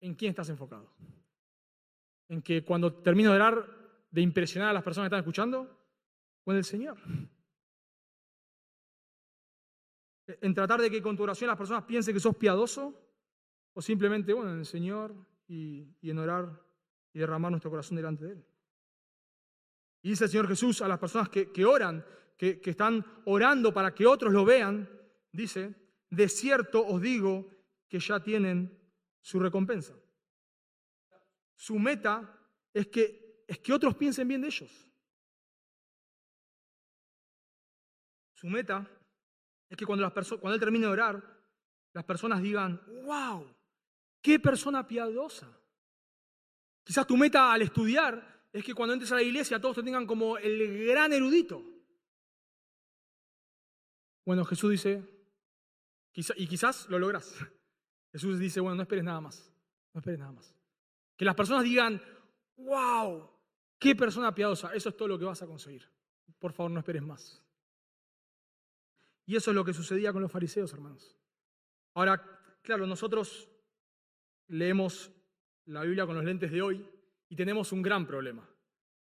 [0.00, 0.92] ¿En quién estás enfocado?
[2.28, 3.79] ¿En que cuando termino de orar,
[4.10, 5.78] de impresionar a las personas que están escuchando?
[6.44, 6.98] ¿O en el Señor?
[10.26, 12.94] ¿En tratar de que con tu oración las personas piensen que sos piadoso?
[13.72, 15.14] ¿O simplemente, bueno, en el Señor
[15.46, 16.60] y, y en orar
[17.12, 18.46] y derramar nuestro corazón delante de Él?
[20.02, 22.04] Y dice el Señor Jesús a las personas que, oran,
[22.36, 24.88] que, que están orando para que otros lo vean,
[25.30, 25.74] dice,
[26.08, 27.48] de cierto os digo
[27.88, 28.78] que ya tienen
[29.20, 29.94] su recompensa.
[31.54, 32.38] Su meta
[32.72, 34.70] es que, es que otros piensen bien de ellos.
[38.32, 38.88] Su meta
[39.68, 41.20] es que cuando, Él termine de orar,
[41.92, 43.52] las personas digan, wow,
[44.22, 45.48] qué persona piadosa.
[46.84, 50.06] Quizás tu meta al estudiar es que cuando entres a la iglesia todos te tengan
[50.06, 51.60] como el gran erudito.
[54.24, 55.02] Bueno, Jesús dice,
[56.12, 57.34] y quizás lo logras.
[58.12, 59.52] Jesús dice, bueno, no esperes nada más,
[59.92, 60.54] no esperes nada más.
[61.16, 62.00] Que las personas digan,
[62.56, 63.39] wow,
[63.80, 65.90] qué persona piadosa, eso es todo lo que vas a conseguir.
[66.38, 67.42] Por favor, no esperes más.
[69.26, 71.16] Y eso es lo que sucedía con los fariseos, hermanos.
[71.94, 72.22] Ahora,
[72.62, 73.48] claro, nosotros
[74.48, 75.10] leemos
[75.64, 76.88] la Biblia con los lentes de hoy
[77.28, 78.48] y tenemos un gran problema,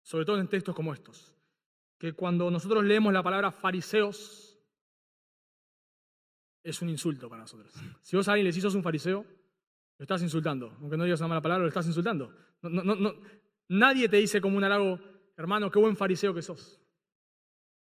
[0.01, 1.35] sobre todo en textos como estos,
[1.97, 4.59] que cuando nosotros leemos la palabra fariseos,
[6.61, 7.73] es un insulto para nosotros.
[8.01, 9.25] Si vos a alguien le decís un fariseo,
[9.97, 10.75] lo estás insultando.
[10.81, 12.35] Aunque no digas una mala palabra, lo estás insultando.
[13.69, 14.99] Nadie te dice como un halago,
[15.35, 16.79] hermano, qué buen fariseo que sos.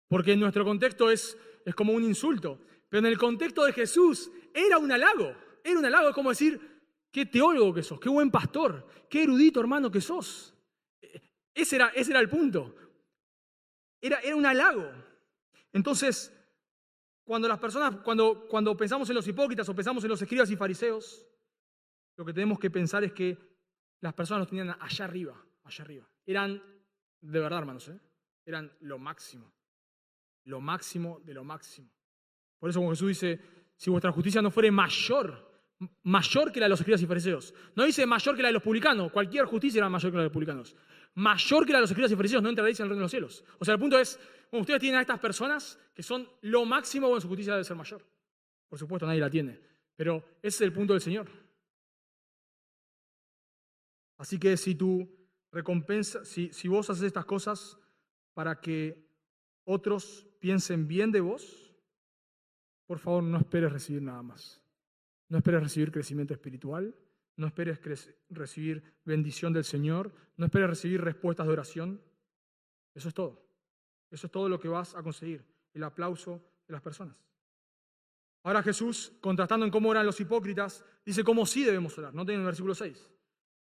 [0.07, 2.59] Porque en nuestro contexto es, es como un insulto.
[2.89, 5.35] Pero en el contexto de Jesús era un halago.
[5.63, 6.75] Era un halago, es como decir,
[7.15, 10.53] Qué teólogo que sos, qué buen pastor, qué erudito hermano que sos.
[11.53, 12.75] Ese era, ese era el punto.
[14.01, 14.91] Era, era un halago.
[15.71, 16.29] Entonces,
[17.23, 20.57] cuando las personas, cuando, cuando pensamos en los hipócritas o pensamos en los escribas y
[20.57, 21.25] fariseos,
[22.17, 23.37] lo que tenemos que pensar es que
[24.01, 26.09] las personas los tenían allá arriba, allá arriba.
[26.25, 26.61] Eran,
[27.21, 27.99] de verdad, hermanos, ¿eh?
[28.45, 29.51] eran lo máximo,
[30.45, 31.91] lo máximo de lo máximo.
[32.57, 33.41] Por eso, como Jesús dice,
[33.75, 35.55] si vuestra justicia no fuere mayor
[36.03, 37.53] mayor que la de los escribas y fariseos.
[37.75, 40.27] No dice mayor que la de los publicanos, cualquier justicia era mayor que la de
[40.27, 40.75] los publicanos.
[41.15, 43.11] Mayor que la de los escribas y fariseos, no entraréis en el reino de los
[43.11, 43.43] cielos.
[43.59, 44.19] O sea, el punto es,
[44.51, 48.05] ustedes tienen a estas personas que son lo máximo, bueno, su justicia debe ser mayor.
[48.69, 49.59] Por supuesto, nadie la tiene.
[49.95, 51.27] Pero ese es el punto del Señor.
[54.17, 55.09] Así que si tú
[55.55, 57.77] recompensa, si, si vos haces estas cosas
[58.33, 59.09] para que
[59.63, 61.73] otros piensen bien de vos,
[62.85, 64.61] por favor no esperes recibir nada más.
[65.29, 66.93] No esperes recibir crecimiento espiritual,
[67.37, 67.79] no esperes
[68.29, 72.01] recibir bendición del Señor, no esperes recibir respuestas de oración.
[72.93, 73.41] Eso es todo.
[74.11, 77.17] Eso es todo lo que vas a conseguir, el aplauso de las personas.
[78.43, 82.13] Ahora Jesús, contrastando en cómo oran los hipócritas, dice cómo sí debemos orar.
[82.13, 83.09] No en el versículo 6.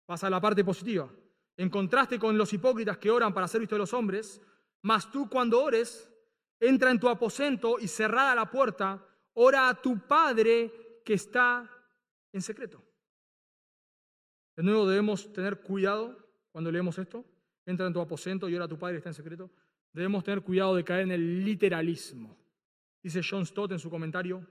[0.06, 1.12] Pasa a la parte positiva.
[1.60, 4.41] En contraste con los hipócritas que oran para ser visto de los hombres,
[4.82, 6.10] mas tú cuando ores,
[6.58, 11.69] entra en tu aposento y cerrada la puerta, ora a tu Padre que está
[12.32, 12.82] en secreto.
[14.56, 16.17] De nuevo debemos tener cuidado
[16.54, 17.26] cuando leemos esto.
[17.65, 19.52] Entra en tu aposento y ora a tu Padre que está en secreto.
[19.91, 22.38] Debemos tener cuidado de caer en el literalismo.
[23.04, 24.48] Dice John Stott en su comentario,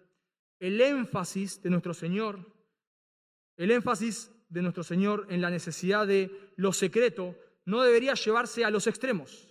[0.59, 2.39] el énfasis de nuestro Señor,
[3.57, 8.71] el énfasis de nuestro Señor en la necesidad de lo secreto no debería llevarse a
[8.71, 9.49] los extremos.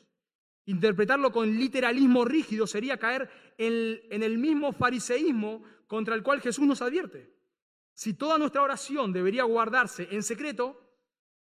[0.66, 6.82] Interpretarlo con literalismo rígido sería caer en, el mismo fariseísmo contra el cual Jesús nos
[6.82, 7.32] advierte.
[7.94, 10.78] Si toda nuestra oración debería guardarse en secreto,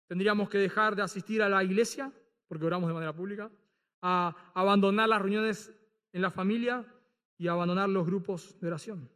[0.08, 2.12] tendríamos que dejar de asistir a la iglesia,
[2.48, 3.50] porque oramos de manera pública,
[4.02, 5.72] a abandonar las reuniones
[6.12, 6.86] en la familia
[7.38, 9.10] y abandonar los grupos de oración.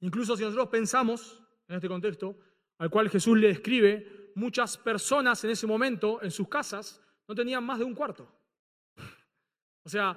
[0.00, 2.38] Incluso si nosotros pensamos, en este contexto,
[2.78, 7.64] al cual Jesús le describe, muchas personas en ese momento, en sus casas, no tenían
[7.64, 8.28] más de un cuarto.
[9.84, 10.16] O sea,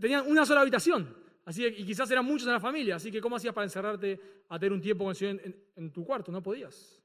[0.00, 1.16] tenían una sola habitación.
[1.44, 2.96] Así y quizás eran muchos en la familia.
[2.96, 6.30] Así que, ¿cómo hacías para encerrarte a tener un tiempo con en, en, tu cuarto?
[6.30, 7.02] No podías.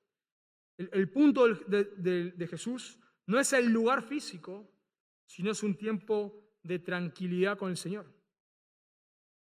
[0.78, 4.71] El, punto de, de Jesús no es el lugar físico,
[5.26, 8.06] sino es un tiempo de tranquilidad con el Señor.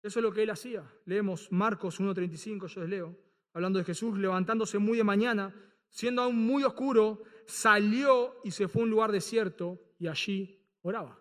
[0.03, 0.89] Eso es lo que él hacía.
[1.05, 3.26] Leemos Marcos 1.35, yo les leo,
[3.57, 5.51] hablando de Jesús, levantándose muy de mañana,
[5.89, 11.19] siendo aún muy oscuro, salió y se fue a un lugar desierto y allí oraba.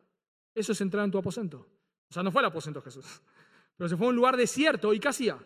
[0.53, 1.65] Eso es entrar en tu aposento.
[2.09, 3.05] O sea, no fue el aposento Jesús,
[3.77, 5.39] pero se fue a un lugar desierto y ¿qué hacía?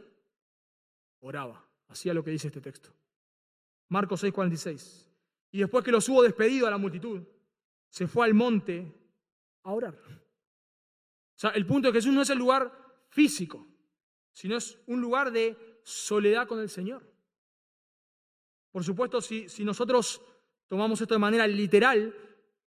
[1.19, 2.89] Oraba, hacía lo que dice este texto.
[3.89, 5.11] Marcos 6:46.
[5.51, 7.21] Y después que los hubo despedido a la multitud,
[7.87, 8.91] se fue al monte
[9.61, 9.93] a orar.
[9.93, 12.73] O sea, el punto de Jesús no es el lugar
[13.09, 13.67] físico,
[14.33, 17.03] sino es un lugar de soledad con el Señor.
[18.71, 20.21] Por supuesto, si, si nosotros
[20.67, 22.15] tomamos esto de manera literal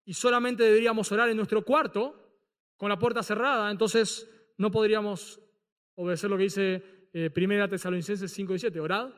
[0.05, 2.21] y solamente deberíamos orar en nuestro cuarto,
[2.81, 5.39] con la puerta cerrada, entonces no podríamos
[5.97, 9.11] obedecer lo que dice eh, Primera Tesalonicenses 5 y 7, orad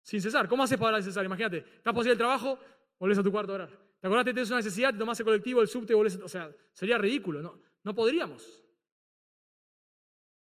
[0.00, 0.48] sin cesar.
[0.48, 1.24] ¿Cómo haces para orar sin cesar?
[1.24, 2.60] Imagínate, estás por el trabajo,
[3.00, 3.70] volvés a tu cuarto a orar.
[4.00, 6.24] ¿Te acordás que tienes una necesidad, te tomás el colectivo, el subte, volvés a...
[6.24, 7.60] O sea, sería ridículo, ¿no?
[7.82, 8.62] No podríamos.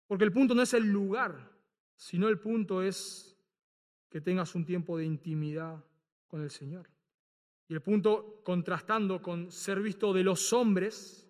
[0.08, 1.52] Porque el punto no es el lugar,
[1.96, 3.38] sino el punto es
[4.10, 5.84] que tengas un tiempo de intimidad
[6.28, 6.90] con el Señor.
[7.68, 11.28] Y el punto, contrastando con ser visto de los hombres,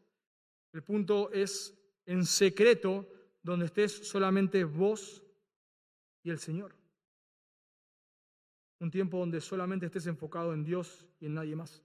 [0.73, 3.07] el punto es en secreto,
[3.41, 5.23] donde estés solamente vos
[6.23, 6.75] y el Señor.
[8.79, 11.81] Un tiempo donde solamente estés enfocado en Dios y en nadie más.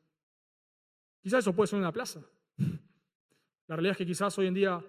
[1.21, 2.21] Quizás eso puede ser una plaza.
[3.69, 4.85] La realidad es que quizás hoy en día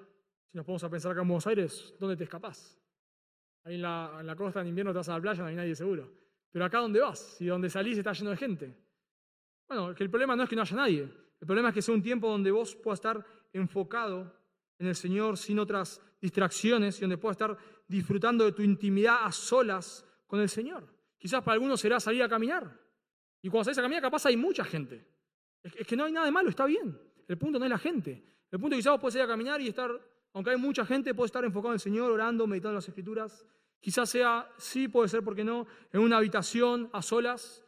[0.51, 2.77] si nos ponemos a pensar acá en Buenos Aires, ¿dónde te escapás?
[3.63, 6.11] Ahí en la, costa en invierno te vas a la playa, no hay nadie seguro.
[6.51, 7.19] Pero acá ¿dónde vas?
[7.19, 8.75] Si donde salís está lleno de gente.
[9.67, 11.01] Bueno, que el problema no es que no haya nadie.
[11.39, 14.35] El problema es que sea un tiempo donde vos puedas estar enfocado
[14.79, 19.31] en el Señor sin otras distracciones y donde puedas estar disfrutando de tu intimidad a
[19.31, 20.87] solas con el Señor.
[21.17, 22.79] Quizás para algunos será salir a caminar.
[23.41, 25.05] Y cuando salís a caminar, capaz hay mucha gente.
[25.63, 26.99] Es que no hay nada de malo, está bien.
[27.27, 28.23] El punto no es la gente.
[28.49, 29.91] El punto quizás vos puedes salir a caminar y estar
[30.33, 33.45] aunque hay mucha gente, puede estar enfocado en el Señor, orando, meditando las Escrituras.
[33.79, 37.65] Quizás sea, sí, puede ser, ¿por qué no?, en una habitación a solas.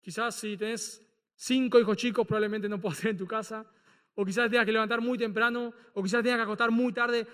[0.00, 3.66] Quizás si tenés cinco hijos chicos, probablemente no puedas ser en tu casa.
[4.14, 7.26] O quizás tengas que levantar muy temprano, o quizás tengas que acostar muy tarde.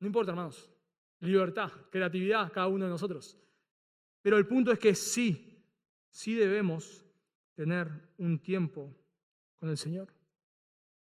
[0.00, 0.70] No importa, hermanos.
[1.20, 3.38] Libertad, creatividad, cada uno de nosotros.
[4.20, 5.64] Pero el punto es que sí,
[6.10, 7.06] sí debemos
[7.54, 7.88] tener
[8.18, 8.94] un tiempo
[9.54, 10.12] con el Señor.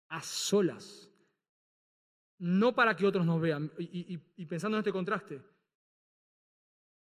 [0.09, 1.08] A solas
[2.39, 3.71] no para que otros nos vean.
[3.79, 5.41] Y, pensando en este contraste,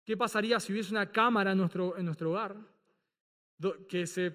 [0.03, 2.55] ¿qué pasaría si hubiese una cámara en nuestro, en nuestro hogar
[3.87, 4.31] que se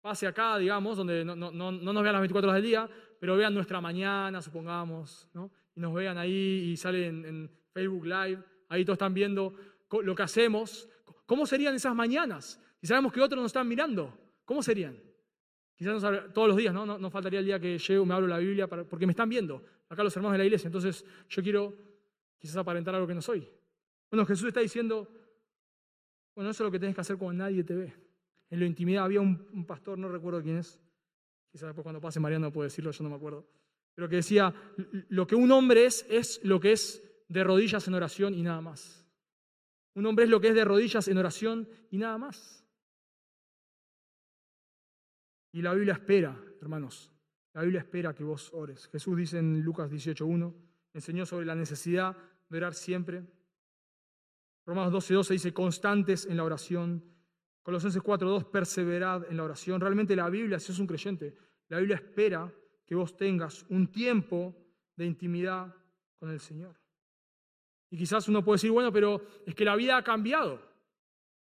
[0.00, 2.88] pase acá, digamos, donde no, nos vean las 24 horas del día,
[3.18, 5.50] pero vean nuestra mañana, supongamos, ¿no?
[5.74, 9.54] y nos vean ahí y salen en Facebook Live, ahí todos están viendo
[10.02, 10.88] lo que hacemos.
[11.26, 12.60] ¿Cómo serían esas mañanas?
[12.80, 14.16] Si sabemos que otros nos están mirando,
[14.46, 14.98] ¿cómo serían?
[15.76, 16.86] Quizás todos los días, ¿no?
[16.98, 17.10] ¿no?
[17.10, 20.16] faltaría el día que llego, me hablo la Biblia, porque me están viendo acá los
[20.16, 20.68] hermanos de la iglesia.
[20.68, 21.76] Entonces yo quiero
[22.38, 23.46] quizás aparentar algo que no soy.
[24.10, 25.08] Bueno, Jesús está diciendo,
[26.34, 27.92] bueno, eso es lo que tienes que hacer cuando nadie te ve.
[28.48, 30.80] En la intimidad había un, pastor, no recuerdo quién es,
[31.52, 33.46] quizás después cuando pase Mariano puede decirlo, yo no me acuerdo,
[33.94, 34.52] pero que decía,
[35.08, 38.60] lo que un hombre es, es lo que es de rodillas en oración y nada
[38.60, 39.04] más.
[39.94, 42.64] Un hombre es lo que es de rodillas en oración y nada más.
[45.52, 47.12] Y la Biblia espera, hermanos,
[47.52, 48.88] la Biblia espera que vos ores.
[48.88, 50.54] Jesús dice en Lucas 18.1,
[50.94, 52.16] enseñó sobre la necesidad
[52.48, 53.24] de orar siempre.
[54.66, 57.04] Romanos 12.12 dice, constantes en la oración.
[57.62, 59.80] Colosenses 4.2, perseverad en la oración.
[59.80, 61.34] Realmente la Biblia, si es un creyente,
[61.68, 62.52] la Biblia espera
[62.86, 64.56] que vos tengas un tiempo
[64.96, 65.74] de intimidad
[66.18, 66.78] con el Señor.
[67.90, 70.60] Y quizás uno puede decir, bueno, pero es que la vida ha cambiado.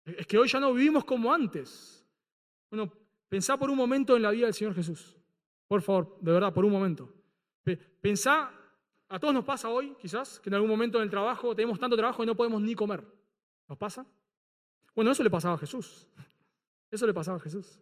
[0.04, 2.06] Es que hoy ya no vivimos como antes.
[2.70, 2.92] Bueno,
[3.28, 5.17] pensá por un momento en la vida del Señor Jesús.
[5.68, 7.12] Por favor, de verdad, por un momento.
[8.00, 8.50] Pensá,
[9.08, 11.96] a todos nos pasa hoy, quizás, que en algún momento en el trabajo tenemos tanto
[11.96, 13.04] trabajo y no podemos ni comer.
[13.68, 14.06] ¿Nos pasa?
[14.94, 16.08] Bueno, eso le pasaba a Jesús.
[16.90, 17.80] Eso le pasaba a Jesús.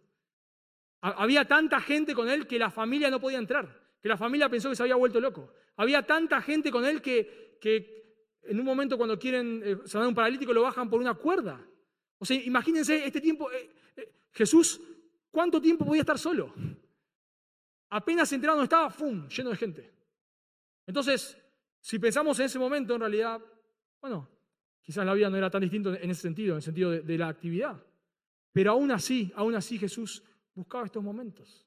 [1.01, 3.69] Había tanta gente con él que la familia no podía entrar,
[4.01, 5.53] que la familia pensó que se había vuelto loco.
[5.77, 7.97] Había tanta gente con él que, que
[8.43, 11.65] en un momento cuando quieren eh, sanar un paralítico lo bajan por una cuerda.
[12.17, 14.81] O sea, imagínense este tiempo, eh, eh, Jesús,
[15.29, 16.53] ¿cuánto tiempo podía estar solo?
[17.89, 19.93] Apenas entrado estaba, ¡fum!, lleno de gente.
[20.85, 21.37] Entonces,
[21.79, 23.41] si pensamos en ese momento, en realidad,
[24.01, 24.29] bueno,
[24.81, 27.27] quizás la vida no era tan distinta en ese sentido, en el sentido de la
[27.27, 27.81] actividad.
[28.51, 30.23] Pero aún así, aún así Jesús
[30.53, 31.65] buscaba estos momentos.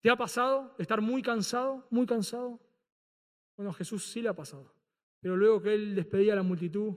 [0.00, 2.60] ¿Te ha pasado estar muy cansado, muy cansado?
[3.56, 4.72] Bueno, Jesús sí le ha pasado
[5.22, 6.94] pero luego que él despedía a la multitud,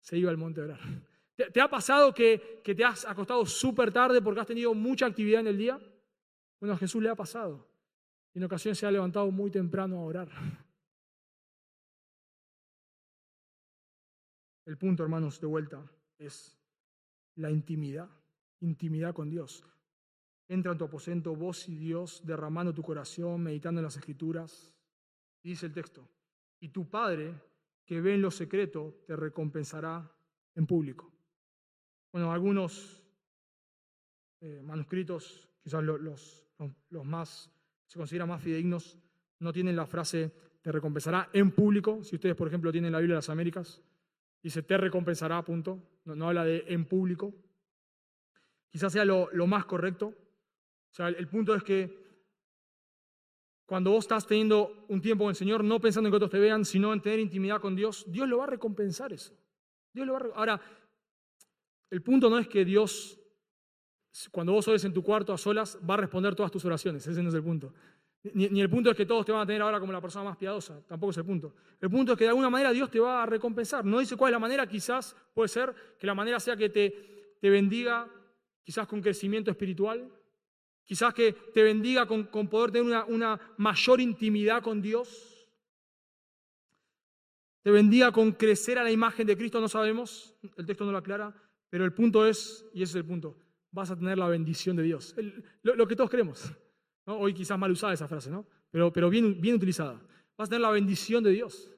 [0.00, 0.80] se iba al monte a orar.
[1.52, 5.42] ¿Te, ha pasado que, que, te has acostado súper tarde porque has tenido mucha actividad
[5.42, 5.80] en el día?
[6.60, 7.66] Bueno, Jesús le ha pasado.
[8.32, 10.28] Y en ocasiones se ha levantado muy temprano a orar.
[14.66, 15.82] El punto, hermanos, de vuelta,
[16.18, 16.56] es
[17.34, 18.08] la intimidad,
[18.60, 19.64] intimidad con Dios.
[20.46, 24.72] Entra en tu aposento, vos y Dios, derramando tu corazón, meditando en las escrituras.
[25.42, 26.06] dice el texto,
[26.60, 27.34] y tu Padre
[27.84, 30.08] que ve en lo secreto te recompensará
[30.54, 31.10] en público.
[32.12, 33.02] Bueno, algunos
[34.40, 36.49] eh, manuscritos, quizás los,
[37.04, 37.50] más,
[37.86, 38.98] se consideran más fidedignos,
[39.38, 40.32] no tienen la frase
[40.62, 42.02] te recompensará en público.
[42.04, 43.80] Si ustedes, por ejemplo, tienen la Biblia de las Américas,
[44.42, 45.82] dice te recompensará, punto.
[46.04, 47.34] No, habla de en público.
[48.70, 50.08] Quizás sea lo, lo más correcto.
[50.08, 52.00] O sea, el punto es que
[53.70, 56.40] cuando vos estás teniendo un tiempo con el Señor, no pensando en que otros te
[56.40, 59.32] vean, sino en tener intimidad con Dios, Dios lo va a recompensar eso.
[59.92, 60.60] Dios lo va Ahora,
[61.88, 63.19] el punto no es que Dios,
[64.30, 67.06] cuando vos ores en tu cuarto a solas, va a responder todas tus oraciones.
[67.06, 67.72] Ese no es el punto.
[68.34, 70.36] Ni, el punto es que todos te van a tener ahora como la persona más
[70.36, 70.80] piadosa.
[70.86, 71.54] Tampoco es el punto.
[71.80, 73.84] El punto es que de alguna manera Dios te va a recompensar.
[73.84, 77.36] No dice cuál es la manera, quizás puede ser que la manera sea que te,
[77.40, 78.08] te bendiga,
[78.62, 80.10] quizás con crecimiento espiritual,
[80.90, 85.48] Quizás que te bendiga con, poder tener una, una mayor intimidad con Dios.
[87.62, 90.98] Te bendiga con crecer a la imagen de Cristo, no sabemos, el texto no lo
[90.98, 91.32] aclara,
[91.68, 93.36] pero el punto es, y ese es el punto,
[93.72, 95.14] vas a tener la bendición de Dios.
[95.62, 96.52] lo, que todos queremos.
[97.04, 98.46] Hoy quizás mal usada esa frase, ¿no?
[98.70, 100.00] pero, pero bien, bien utilizada.
[100.36, 101.70] Vas a tener la bendición de Dios.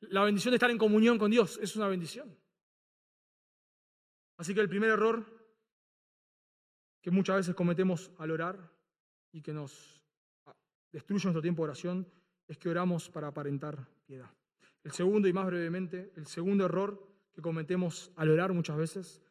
[0.00, 2.36] La bendición de estar en comunión con Dios es una bendición.
[4.36, 5.24] Así que el primer error
[7.00, 8.72] que muchas veces cometemos al orar
[9.32, 10.00] y que nos
[10.92, 12.08] destruye nuestro tiempo de oración
[12.46, 14.30] es que oramos para aparentar piedad.
[14.84, 19.22] El segundo, y más brevemente, el segundo error que cometemos al orar muchas veces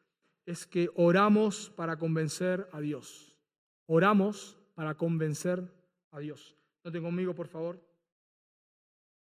[0.45, 3.37] es que oramos para convencer a Dios.
[3.85, 5.71] Oramos para convencer
[6.11, 6.55] a Dios.
[6.83, 7.79] Noten conmigo, por favor,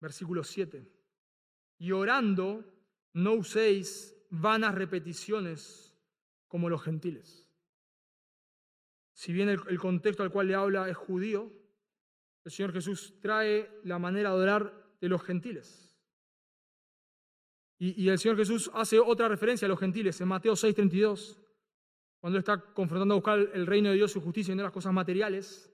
[0.02, 0.88] versículo 7.
[1.78, 2.64] Y orando,
[3.14, 5.96] no uséis vanas repeticiones
[6.48, 7.46] como los gentiles
[9.16, 11.50] si bien el, contexto al cual le habla es judío,
[12.44, 15.85] el Señor Jesús trae la manera de orar de los gentiles.
[17.78, 21.38] Y, el Señor Jesús hace otra referencia a los gentiles en Mateo 6:32,
[22.20, 24.94] cuando está confrontando a buscar el reino de Dios, su justicia y no las cosas
[24.94, 25.72] materiales.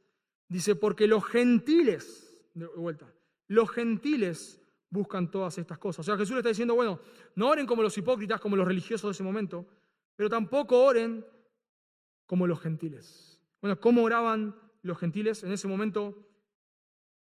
[0.47, 3.13] Dice, porque los gentiles, de vuelta,
[3.47, 5.99] los gentiles buscan todas estas cosas.
[5.99, 6.99] O sea, Jesús le está diciendo, bueno,
[7.35, 9.65] no oren como los hipócritas, como los religiosos de ese momento,
[10.15, 11.25] pero tampoco oren
[12.25, 13.41] como los gentiles.
[13.61, 15.43] Bueno, ¿cómo oraban los gentiles?
[15.43, 16.27] En ese momento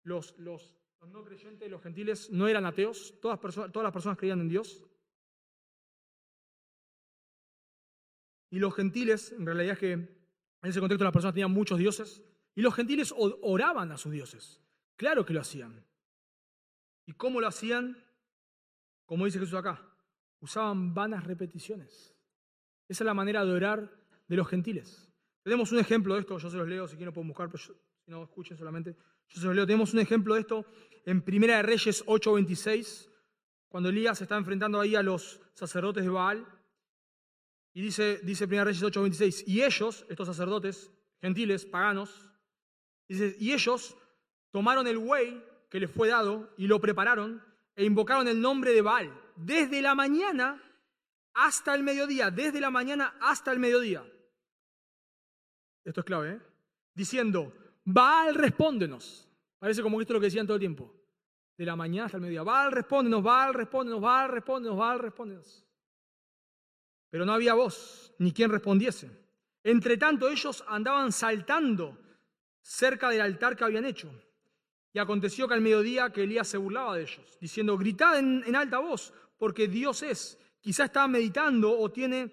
[0.02, 0.76] los, los,
[1.08, 4.84] no creyentes, los gentiles, no eran ateos, todas, todas las personas creían en Dios.
[8.50, 10.08] Y los gentiles, en realidad es que en
[10.62, 12.22] ese contexto las personas tenían muchos dioses,
[12.54, 14.60] y los gentiles oraban a sus dioses.
[14.96, 15.84] Claro que lo hacían.
[17.06, 18.04] ¿Y cómo lo hacían?
[19.06, 19.80] como dice Jesús acá,
[20.40, 22.14] usaban vanas repeticiones.
[22.88, 23.90] Esa es la manera de orar
[24.26, 25.10] de los gentiles.
[25.42, 27.72] Tenemos un ejemplo de esto, yo se los leo, si quieren pueden buscar, pero si
[28.06, 28.96] no escuchen solamente.
[29.42, 30.64] Leo, tenemos un ejemplo de esto
[31.04, 33.10] en Primera de Reyes 8:26,
[33.68, 36.46] cuando Elías está enfrentando ahí a los sacerdotes de Baal.
[37.72, 42.30] Y dice, dice Primera de Reyes 8:26, y ellos, estos sacerdotes gentiles, paganos,
[43.08, 43.96] dice, y ellos
[44.50, 47.42] tomaron el buey que les fue dado y lo prepararon
[47.74, 50.62] e invocaron el nombre de Baal desde la mañana
[51.34, 54.04] hasta el mediodía, desde la mañana hasta el mediodía.
[55.84, 56.40] Esto es clave, ¿eh?
[56.94, 57.52] Diciendo,
[57.84, 59.23] Baal, respóndenos.
[59.64, 60.94] Parece como que esto es lo que decían todo el tiempo.
[61.56, 62.42] De la mañana hasta el mediodía.
[62.42, 65.64] Baal, respóndenos, Baal, respóndenos, Baal, respóndenos, Baal, respóndenos.
[67.08, 69.10] Pero no había voz, ni quien respondiese.
[69.62, 71.98] Entre tanto, ellos andaban saltando
[72.60, 74.12] cerca del altar que habían hecho.
[74.92, 78.56] Y aconteció que al mediodía que Elías se burlaba de ellos, diciendo, gritad en, en
[78.56, 80.38] alta voz, porque Dios es.
[80.60, 82.30] Quizá está meditando o tiene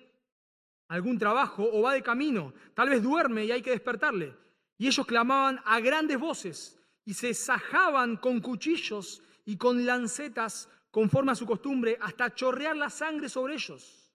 [0.89, 4.35] algún trabajo o va de camino, tal vez duerme y hay que despertarle.
[4.77, 11.31] Y ellos clamaban a grandes voces y se sajaban con cuchillos y con lancetas conforme
[11.31, 14.11] a su costumbre hasta chorrear la sangre sobre ellos.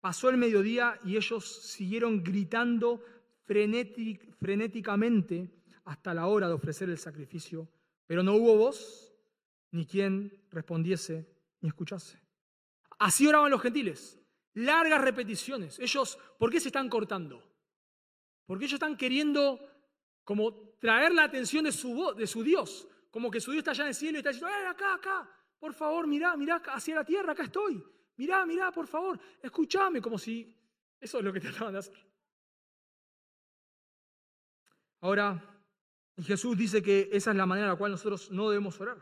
[0.00, 3.02] Pasó el mediodía y ellos siguieron gritando
[3.44, 5.50] frenéticamente
[5.84, 7.68] hasta la hora de ofrecer el sacrificio,
[8.06, 9.12] pero no hubo voz
[9.70, 11.26] ni quien respondiese
[11.60, 12.20] ni escuchase.
[12.98, 14.18] Así oraban los gentiles,
[14.54, 15.78] largas repeticiones.
[15.78, 17.42] Ellos, ¿por qué se están cortando?
[18.46, 19.60] Porque ellos están queriendo
[20.26, 23.84] como traer la atención de su, de su Dios, como que su Dios está allá
[23.84, 25.30] en el cielo y está diciendo, ¡eh, acá, acá!
[25.56, 27.80] Por favor, mirá, mirá hacia la tierra, acá estoy.
[28.16, 30.52] Mirá, mirá, por favor, escúchame, como si
[30.98, 31.96] eso es lo que trataban de hacer.
[35.00, 35.62] Ahora,
[36.18, 38.98] Jesús dice que esa es la manera en la cual nosotros no debemos orar.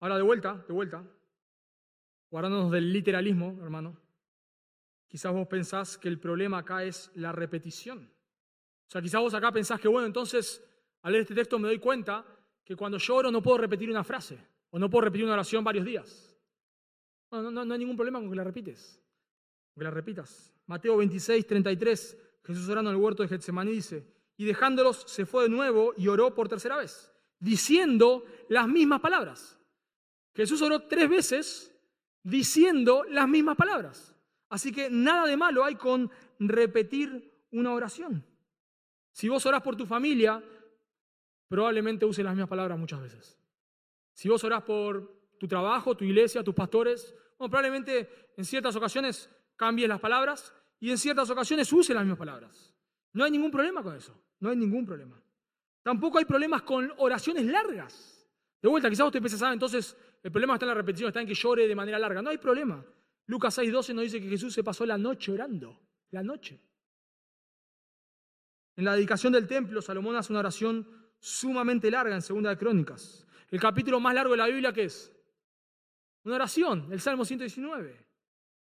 [0.00, 1.04] Ahora, de vuelta, de vuelta,
[2.30, 4.00] guardándonos del literalismo, hermano,
[5.06, 8.15] quizás vos pensás que el problema acá es la repetición.
[8.88, 10.62] O sea, quizás vos acá pensás que, bueno, entonces,
[11.02, 12.24] al leer este texto me doy cuenta
[12.64, 14.38] que cuando lloro no puedo repetir una frase
[14.70, 16.36] o no puedo repetir una oración varios días.
[17.30, 19.00] No, no, no hay ningún problema con que la repites,
[19.74, 20.52] con que la repitas.
[20.66, 24.06] Mateo 26, 33, Jesús orando en el huerto de Getsemaní dice,
[24.36, 29.58] y dejándolos se fue de nuevo y oró por tercera vez, diciendo las mismas palabras.
[30.34, 31.72] Jesús oró tres veces
[32.22, 34.14] diciendo las mismas palabras.
[34.48, 38.24] Así que nada de malo hay con repetir una oración.
[39.16, 40.44] Si vos orás por tu familia,
[41.48, 43.40] probablemente uses las mismas palabras muchas veces.
[44.12, 49.88] Si vos orás por tu trabajo, tu iglesia, tus pastores, probablemente en ciertas ocasiones cambies
[49.88, 52.74] las palabras y en ciertas ocasiones uses las mismas palabras.
[53.14, 55.18] No hay ningún problema con eso, no hay ningún problema.
[55.82, 58.28] Tampoco hay problemas con oraciones largas.
[58.60, 61.26] De vuelta, quizás usted piensa, ah, entonces el problema está en la repetición, está en
[61.26, 62.20] que llore de manera larga.
[62.20, 62.84] No hay problema.
[63.28, 66.60] Lucas 6:12 nos dice que Jesús se pasó la noche orando, la noche.
[68.76, 70.86] En la dedicación del templo, Salomón hace una oración
[71.18, 73.26] sumamente larga en Segunda de Crónicas.
[73.50, 75.12] El capítulo más largo de la Biblia, ¿qué es?
[76.24, 78.04] Una oración, el Salmo 119.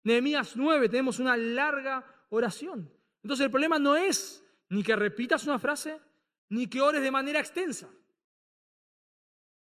[0.03, 2.91] Nehemías 9, tenemos una larga oración.
[3.21, 6.01] Entonces el problema no es ni que repitas una frase,
[6.49, 7.89] ni que ores de manera extensa.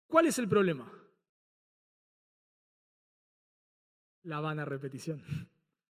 [0.07, 0.91] ¿Cuál es el problema?
[4.23, 5.23] La vana repetición.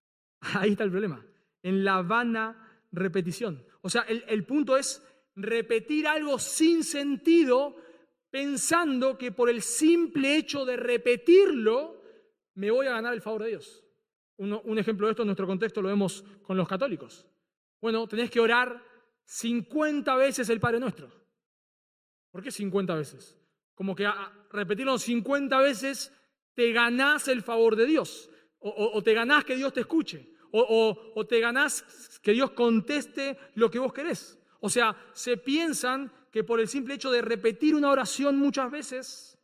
[0.40, 1.24] Ahí está el problema.
[1.62, 3.69] En la vana repetición.
[3.82, 5.02] O sea, el, punto es
[5.34, 7.76] repetir algo sin sentido
[8.30, 12.02] pensando que por el simple hecho de repetirlo
[12.54, 13.82] me voy a ganar el favor de Dios.
[14.36, 17.26] un ejemplo de esto en nuestro contexto lo vemos con los católicos.
[17.80, 18.82] Bueno, tenés que orar
[19.24, 21.10] 50 veces el Padre Nuestro.
[22.30, 23.38] ¿Por qué 50 veces?
[23.74, 26.12] Como que a, repetirlo 50 veces
[26.54, 28.30] te ganás el favor de Dios.
[28.62, 33.78] o te ganás que Dios te escuche o, te ganás que Dios conteste lo que
[33.78, 34.38] vos querés.
[34.60, 39.38] O sea, se piensan que por el simple hecho de repetir una oración muchas veces,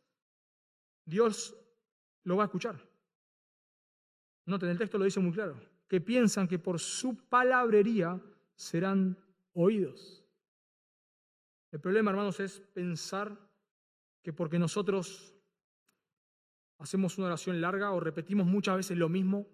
[1.05, 1.55] Dios
[2.23, 2.79] lo va a escuchar.
[4.45, 8.19] Noten, el texto lo dice muy claro, que piensan que por su palabrería
[8.55, 9.17] serán
[9.53, 10.23] oídos.
[11.71, 13.37] El problema, hermanos, es pensar
[14.21, 15.33] que porque nosotros
[16.79, 19.47] hacemos una oración larga o repetimos muchas veces lo mismo,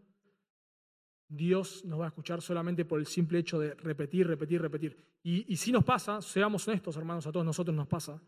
[1.36, 4.98] Dios nos va a escuchar solamente por el simple hecho de repetir, repetir, repetir.
[5.24, 8.22] Y, si nos pasa, seamos honestos hermanos, a todos nosotros nos pasa,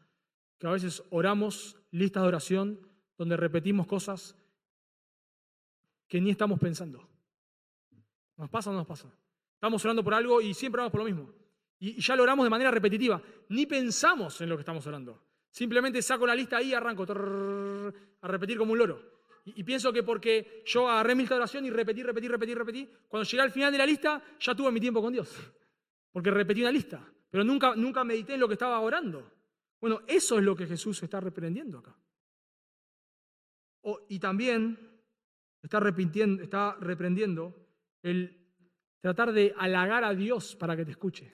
[0.57, 2.79] que a veces oramos listas de oración
[3.15, 4.35] donde repetimos cosas
[6.07, 7.07] que ni estamos pensando.
[8.37, 9.13] ¿Nos pasa o no nos pasa?
[9.53, 11.31] Estamos orando por algo y siempre oramos por lo mismo.
[11.77, 13.21] Y, ya lo oramos de manera repetitiva.
[13.49, 15.21] Ni pensamos en lo que estamos orando.
[15.51, 17.05] Simplemente saco la lista ahí y arranco
[18.21, 19.14] a repetir como un loro.
[19.45, 23.29] Y, pienso que porque yo agarré mi lista oración y repetí, repetí, repetí, repetí, cuando
[23.29, 25.35] llegué al final de la lista ya tuve mi tiempo con Dios.
[26.11, 29.31] Porque repetí una lista, pero nunca, nunca medité en lo que estaba orando.
[29.79, 31.95] Bueno, eso es lo que Jesús está reprendiendo acá.
[34.09, 34.79] Y también
[35.61, 37.53] está reprendiendo
[38.01, 38.49] el
[38.99, 41.31] tratar de halagar a Dios para que te escuche.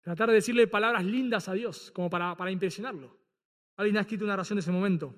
[0.00, 3.18] Tratar de decirle palabras lindas a Dios, como para, para impresionarlo.
[3.76, 5.14] Alguien ha escrito una oración de ese momento,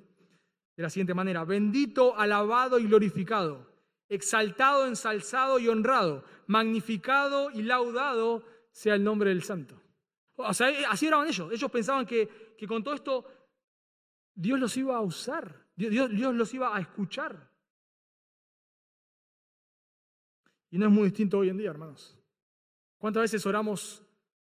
[0.78, 3.66] de la siguiente manera, bendito, alabado y glorificado,
[4.08, 9.74] exaltado, ensalzado y honrado, magnificado y laudado sea el nombre del santo.
[10.36, 11.50] O sea, eh, así oraban ellos.
[11.52, 13.26] Ellos pensaban que, que con todo esto
[14.36, 17.50] Dios los iba a usar, Dios, Dios- los iba a escuchar.
[20.70, 22.16] Y no es muy distinto hoy en día, hermanos.
[22.98, 24.04] ¿Cuántas veces oramos,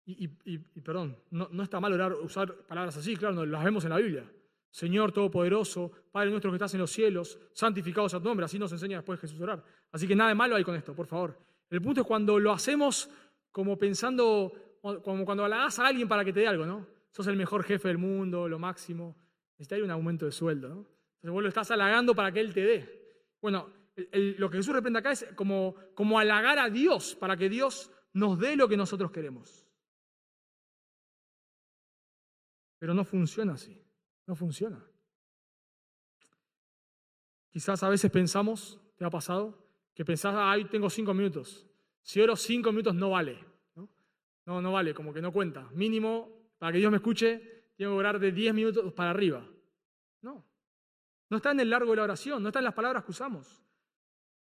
[0.06, 3.84] y- y perdón, no, no está mal orar, usar palabras así, claro, no, las vemos
[3.84, 4.32] en la Biblia.
[4.72, 8.72] Señor Todopoderoso, Padre nuestro que estás en los cielos, santificado sea tu nombre, así nos
[8.72, 9.64] enseña después Jesús orar.
[9.92, 11.38] Así que nada de malo hay con esto, por favor.
[11.70, 13.10] El punto es cuando lo hacemos
[13.52, 16.88] como pensando, como cuando halagás a alguien para que te dé algo, ¿no?
[17.12, 19.16] Sos el mejor jefe del mundo, lo máximo,
[19.58, 20.76] necesitas un aumento de sueldo, ¿no?
[21.16, 23.26] Entonces vos lo estás halagando para que Él te dé.
[23.42, 23.70] Bueno,
[24.12, 28.40] lo que Jesús reprende acá es como, como halagar a Dios para que Dios nos
[28.40, 29.66] dé lo que nosotros queremos.
[32.78, 33.78] Pero no funciona así,
[34.30, 34.80] no funciona.
[37.50, 39.58] Quizás a veces pensamos, ¿te ha pasado?
[39.96, 41.66] Que pensás, ah, ahí tengo cinco minutos.
[42.04, 43.44] Si oro cinco minutos no vale.
[43.74, 43.90] ¿no?
[44.46, 45.68] no, no vale, como que no cuenta.
[45.74, 49.44] Mínimo, para que Dios me escuche, tengo que orar de 10 minutos para arriba.
[50.22, 50.46] No,
[51.28, 53.64] no está en el largo de la oración, no está en las palabras que usamos.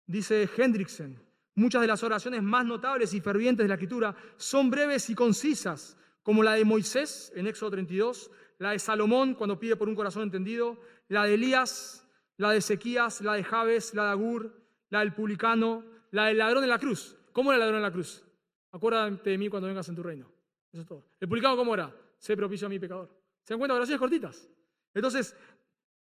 [0.05, 1.21] Dice Hendrickson,
[1.55, 5.97] muchas de las oraciones más notables y fervientes de la Escritura son breves y concisas,
[6.23, 10.23] como la de Moisés en Éxodo 32, la de Salomón cuando pide por un corazón
[10.23, 15.13] entendido, la de Elías, la de Ezequías, la de Jabes, la de Agur, la del
[15.13, 17.17] publicano, la del ladrón en la cruz.
[17.31, 18.23] ¿Cómo era el ladrón en la cruz?
[18.71, 20.31] Acuérdate de mí cuando vengas en tu reino.
[20.71, 21.05] Eso es todo.
[21.19, 21.95] ¿El publicano cómo era?
[22.17, 23.09] Sé propicio a mi pecador.
[23.43, 23.75] ¿Se dan cuenta?
[23.75, 24.49] Oraciones cortitas.
[24.93, 25.35] Entonces,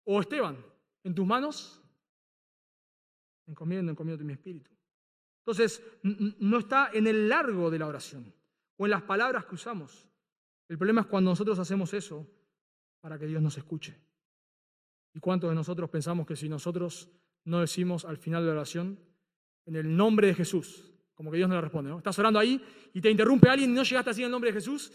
[0.03, 0.57] o Esteban,
[1.03, 1.81] en tus manos,
[3.45, 4.71] encomiendo, encomiendo mi espíritu.
[5.39, 8.33] Entonces, no está en el largo de la oración
[8.77, 10.08] o en las palabras que usamos.
[10.69, 12.27] El problema es cuando nosotros hacemos eso
[13.01, 13.99] para que Dios nos escuche.
[15.13, 17.09] ¿Y cuántos de nosotros pensamos que si nosotros
[17.45, 18.99] no decimos al final de la oración,
[19.65, 21.97] en el nombre de Jesús, como que Dios no le responde, ¿no?
[21.97, 22.63] Estás orando ahí
[22.93, 24.91] y te interrumpe alguien y no llegaste así en el nombre de Jesús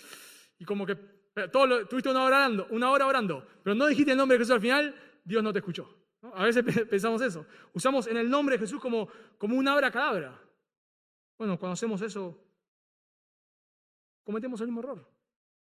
[0.58, 0.96] y como que
[1.34, 4.38] pero todo lo- tuviste una hora, orando, una hora orando, pero no dijiste el nombre
[4.38, 4.94] de Jesús al final,
[5.24, 5.92] Dios no te escuchó.
[6.34, 7.44] A veces pe- pensamos eso.
[7.72, 10.40] Usamos en el nombre de Jesús como, como una hora cadabra.
[11.36, 12.40] Bueno, cuando hacemos eso,
[14.22, 15.08] cometemos el mismo error.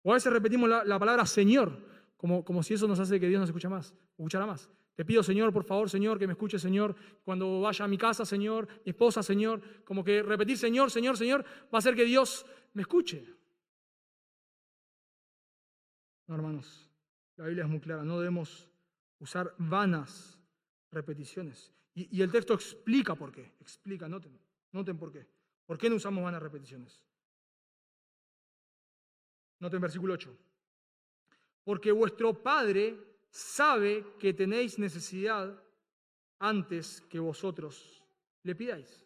[0.02, 1.78] O a veces repetimos la, la palabra Señor,
[2.16, 4.70] como, como si eso nos hace que Dios nos escuche más, escuchara más.
[4.98, 8.24] Te pido, Señor, por favor, Señor, que me escuche, Señor, cuando vaya a mi casa,
[8.24, 12.44] Señor, mi esposa, Señor, como que repetir Señor, Señor, Señor, va a hacer que Dios
[12.74, 13.24] me escuche.
[16.26, 16.90] No, hermanos,
[17.36, 18.68] la Biblia es muy clara, no debemos
[19.20, 20.42] usar vanas
[20.90, 21.72] repeticiones.
[21.94, 24.36] Y, y el texto explica por qué, explica, noten,
[24.72, 25.28] noten por qué.
[25.64, 27.04] ¿Por qué no usamos vanas repeticiones?
[29.60, 30.36] Noten versículo 8.
[31.64, 32.96] Porque vuestro Padre
[33.30, 35.62] sabe que tenéis necesidad
[36.38, 38.02] antes que vosotros
[38.42, 39.04] le pidáis.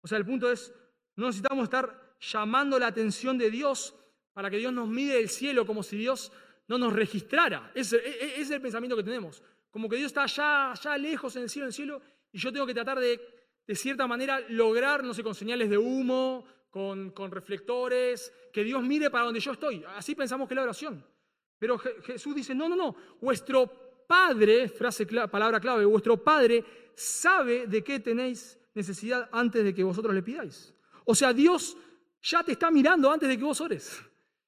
[0.00, 0.72] O sea, el punto es,
[1.16, 3.94] no necesitamos estar llamando la atención de Dios
[4.32, 6.32] para que Dios nos mide del cielo como si Dios
[6.66, 7.70] no nos registrara.
[7.74, 9.42] Ese, e- es el pensamiento que tenemos.
[9.70, 12.02] Como que Dios está allá, allá lejos en el cielo, en el cielo,
[12.32, 13.20] y yo tengo que tratar de,
[13.66, 19.10] de cierta manera, lograr, no sé, con señales de humo, con, reflectores, que Dios mire
[19.10, 19.84] para donde yo estoy.
[19.96, 21.04] Así pensamos que es la oración.
[21.58, 26.64] Pero Je- Jesús dice, no, no, no, vuestro Padre, frase, palabra clave, vuestro Padre
[26.94, 30.72] sabe de qué tenéis necesidad antes de que vosotros le pidáis.
[31.04, 31.76] O sea, Dios
[32.22, 34.00] ya te está mirando antes de que vos ores.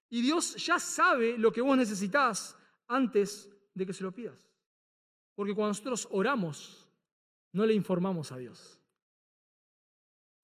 [0.09, 2.57] Y Dios ya sabe lo que vos necesitas
[2.89, 4.49] antes de que se lo pidas.
[5.35, 6.89] Porque cuando nosotros oramos,
[7.53, 8.80] no le informamos a Dios.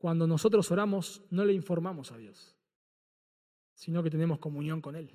[0.06, 2.56] Cuando nosotros oramos, no le informamos a Dios,
[3.74, 5.10] sino que tenemos comunión con Él.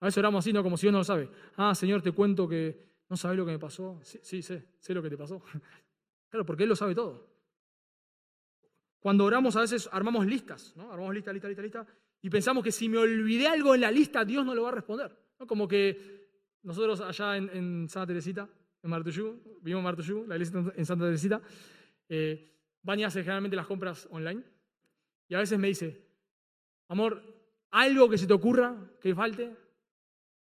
[0.00, 1.28] A veces oramos así, no como si Dios no lo sabe.
[1.58, 4.00] Ah, Señor, te cuento que no sabes lo que me pasó.
[4.02, 5.42] Sí, sí, sé, sé lo que te pasó.
[6.30, 7.28] Claro, porque Él lo sabe todo.
[9.00, 10.90] Cuando oramos a veces armamos listas, ¿no?
[10.90, 11.86] Armamos lista, lista, lista, lista,
[12.22, 14.72] y pensamos que si me olvidé algo en la lista, Dios no lo va a
[14.72, 15.14] responder.
[15.40, 15.46] ¿no?
[15.46, 16.30] Como que
[16.62, 18.48] nosotros allá en, Santa Teresita,
[18.82, 21.42] en Martuyú, vivimos en Martuyú, la iglesia en Santa Teresita,
[22.08, 22.48] eh,
[22.82, 24.42] Vani hace generalmente las compras online,
[25.28, 26.04] y a veces me dice,
[26.88, 27.22] amor,
[27.70, 29.56] algo que se te ocurra, que falte,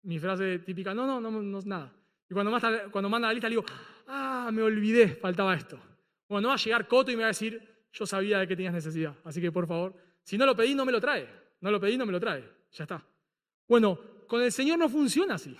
[0.03, 1.93] mi frase típica, no, no, no, no, nada.
[2.29, 3.65] Y cuando, más, cuando manda la lista, le digo,
[4.07, 5.79] ah, me olvidé, faltaba esto.
[6.27, 7.61] Bueno, no va a llegar Coto y me va a decir,
[7.93, 10.85] yo sabía de que tenías necesidad, así que por favor, si no lo pedí, no
[10.85, 11.27] me lo trae.
[11.61, 12.43] No lo pedí, no me lo trae.
[12.71, 13.05] Ya está.
[13.67, 15.55] Bueno, con el Señor no funciona así.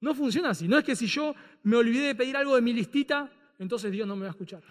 [0.00, 0.68] No funciona así.
[0.68, 4.06] No es que si yo me olvidé de pedir algo de mi listita, entonces Dios
[4.06, 4.62] no me va a escuchar.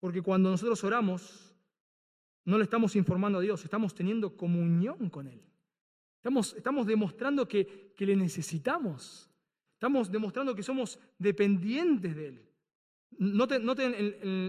[0.00, 1.54] Porque cuando nosotros oramos,
[2.44, 5.42] no le estamos informando a Dios, estamos teniendo comunión con Él.
[6.16, 9.30] Estamos, estamos demostrando que, que le necesitamos.
[9.74, 12.50] Estamos demostrando que somos dependientes de Él.
[13.18, 13.94] Noten,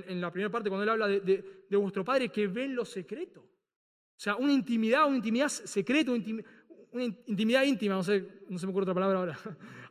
[0.08, 3.41] en, la primera parte cuando él habla de, vuestro Padre que ve en lo secreto.
[3.41, 8.72] O sea, una intimidad, una intimidad secreta, una intimidad, íntima, no sé, no se me
[8.72, 9.39] ocurre otra palabra ahora.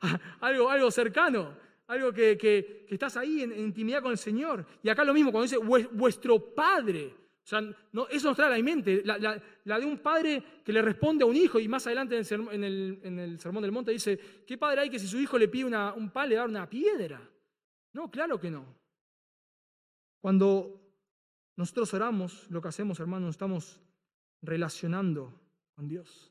[0.41, 1.55] algo, algo cercano,
[1.91, 4.65] algo que, estás ahí en, intimidad con el Señor.
[4.83, 5.59] Y acá lo mismo, cuando dice
[5.93, 7.15] vuestro Padre.
[7.43, 7.61] O sea,
[7.93, 11.27] no, eso nos trae a la mente, la, de un padre que le responde a
[11.27, 14.99] un hijo, y más adelante en el, Sermón del Monte dice, ¿qué padre hay que
[15.01, 17.21] si su hijo le pide un pan le da una piedra?
[17.93, 18.67] No, claro que no.
[20.21, 20.81] Cuando
[21.57, 23.81] nosotros oramos, lo que hacemos, hermanos, estamos
[24.43, 25.35] relacionando
[25.75, 26.31] con Dios.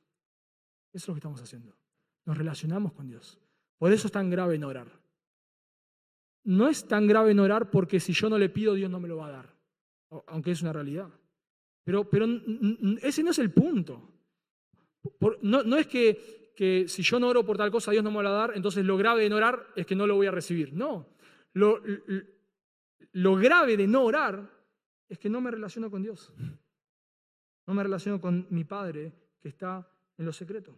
[0.93, 1.75] Eso es lo que estamos haciendo.
[2.25, 3.39] Nos relacionamos con Dios.
[3.77, 4.87] Por eso es tan grave en orar.
[6.49, 9.07] No es tan grave en orar porque si yo no le pido, Dios no me
[9.07, 9.55] lo va a dar,
[10.25, 11.07] aunque es una realidad.
[11.83, 12.25] Pero, pero
[13.03, 14.11] ese no es el punto.
[15.43, 18.23] no, no, es que, que si yo no oro por tal cosa, Dios no me
[18.23, 20.31] lo va a dar, entonces lo grave en orar es que no lo voy a
[20.31, 20.73] recibir.
[20.73, 21.05] No,
[21.53, 24.49] lo, grave de no orar
[25.07, 26.33] es que no me relaciono con Dios.
[27.67, 29.87] No me relaciono con mi Padre que está
[30.17, 30.75] en lo secreto.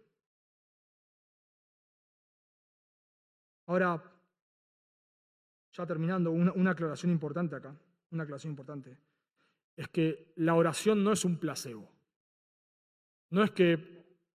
[3.67, 4.03] Ahora,
[5.73, 7.75] ya terminando, una, una, aclaración importante acá,
[8.11, 8.97] una aclaración importante,
[9.75, 11.89] es que la oración no es un placebo.
[13.29, 13.77] No es que,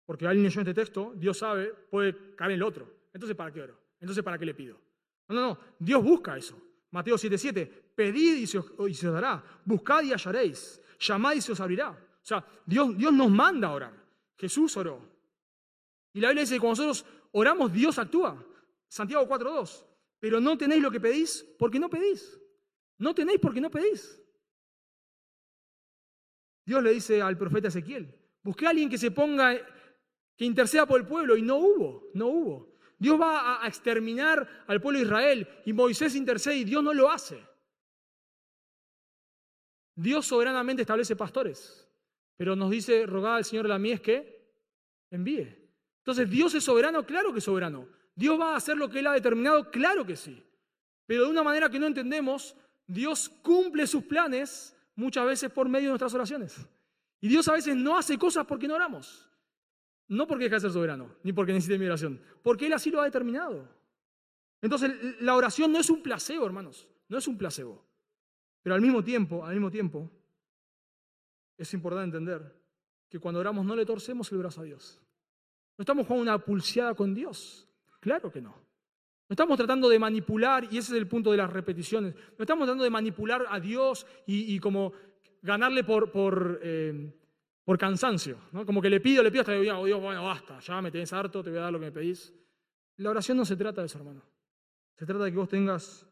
[0.05, 2.89] porque alguien leyó este texto, Dios sabe, puede caer en el otro.
[3.13, 3.79] Entonces, ¿para qué oro?
[3.99, 4.79] Entonces, ¿para qué le pido?
[5.27, 5.59] No, no, no.
[5.79, 6.61] Dios busca eso.
[6.91, 7.67] Mateo 7:7.
[7.95, 9.43] Pedid y se, os, dará.
[9.63, 10.81] Buscad y hallaréis.
[10.99, 11.89] Llamad y se os abrirá.
[11.91, 13.93] O sea, Dios, Dios nos manda a orar.
[14.37, 15.01] Jesús oró.
[16.13, 18.43] Y la Biblia dice que cuando nosotros oramos, Dios actúa.
[18.87, 19.84] Santiago 4:2.
[20.25, 22.35] Pero no tenéis lo que pedís porque no pedís.
[22.97, 24.19] No tenéis porque no pedís.
[26.65, 28.11] Dios le dice al profeta Ezequiel,
[28.41, 29.55] busqué a alguien que se ponga,
[30.35, 32.73] que interceda por el pueblo y no hubo, no hubo.
[32.97, 37.11] Dios va a exterminar al pueblo de Israel y Moisés intercede y Dios no lo
[37.11, 37.39] hace.
[39.93, 41.87] Dios soberanamente establece pastores,
[42.35, 44.43] pero nos dice, rogad al Señor de la mies que
[45.11, 45.55] envíe.
[45.99, 47.05] Entonces, ¿Dios es soberano?
[47.05, 47.87] Claro que es soberano.
[48.15, 49.69] ¿Dios va a hacer lo que Él ha determinado?
[49.69, 50.41] Claro que sí.
[51.05, 52.55] Pero de una manera que no entendemos,
[52.87, 56.55] Dios cumple sus planes muchas veces por medio de nuestras oraciones.
[57.21, 59.29] Y Dios a veces no hace cosas porque no oramos.
[60.07, 63.01] No porque deja de ser soberano, ni porque necesite mi oración, porque Él así lo
[63.01, 63.67] ha determinado.
[64.61, 64.91] Entonces,
[65.21, 67.83] la oración no es un placebo, hermanos, no es un placebo.
[68.61, 70.09] Pero al mismo tiempo, al mismo tiempo,
[71.57, 72.53] es importante entender
[73.09, 75.01] que cuando oramos no le torcemos el brazo a Dios.
[75.77, 77.67] No estamos jugando una pulseada con Dios.
[78.05, 78.51] Claro que no.
[78.51, 82.65] No estamos tratando de manipular, y ese es el punto de las repeticiones, no estamos
[82.65, 84.93] tratando de manipular a Dios y, como
[85.41, 87.11] ganarle por, por eh,
[87.63, 88.63] por cansancio, ¿no?
[88.63, 91.11] Como que le pido, le pido hasta que digo, Dios, bueno, basta, ya me tenés
[91.13, 92.31] harto, te voy a dar lo que me pedís.
[92.97, 94.21] La oración no se trata de eso, hermano.
[94.93, 96.07] Se trata de que vos tengas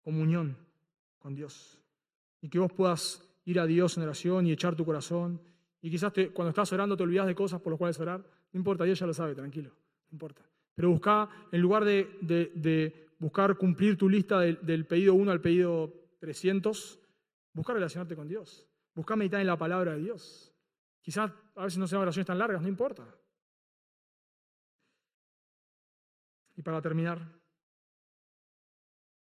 [0.00, 0.56] comunión
[1.18, 1.78] con Dios
[2.40, 5.38] y que vos puedas ir a Dios en oración y echar tu corazón.
[5.82, 8.24] Y quizás cuando estás orando te olvidas de cosas por las cuales orar.
[8.50, 10.47] No importa, Dios ya lo sabe, tranquilo, no importa.
[10.78, 17.00] Pero busca, en lugar de, buscar cumplir tu lista del, pedido 1 al pedido 300,
[17.52, 18.64] busca relacionarte con Dios.
[18.94, 20.54] Busca meditar en la palabra de Dios.
[21.00, 23.12] Quizás a veces no sean oraciones tan largas, no importa.
[26.54, 27.28] Y para terminar,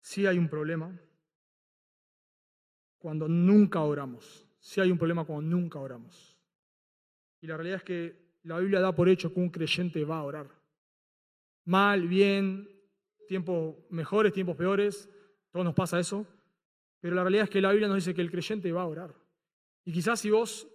[0.00, 0.98] sí hay un problema
[2.96, 4.48] cuando nunca oramos.
[4.60, 6.38] Sí hay un problema cuando nunca oramos.
[7.42, 10.22] Y la realidad es que la Biblia da por hecho que un creyente va a
[10.22, 10.63] orar.
[11.64, 12.68] Mal, bien,
[13.26, 15.08] tiempos mejores, tiempos peores,
[15.50, 16.26] todos nos pasa eso.
[17.00, 19.14] Pero la realidad es que la Biblia nos dice que el creyente va a orar.
[19.84, 20.66] Y quizás si vos,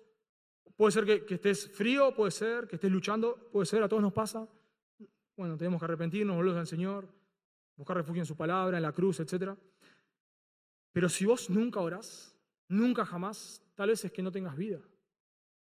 [0.76, 4.14] puede ser que, estés frío, puede ser que estés luchando, puede ser, a todos nos
[4.14, 4.48] pasa.
[5.36, 7.08] Bueno, tenemos que arrepentirnos, volver al Señor,
[7.76, 9.54] buscar refugio en su palabra, en la cruz, etc.
[10.92, 12.38] Pero si vos nunca orás,
[12.68, 14.80] nunca jamás, tal vez es que no tengas vida.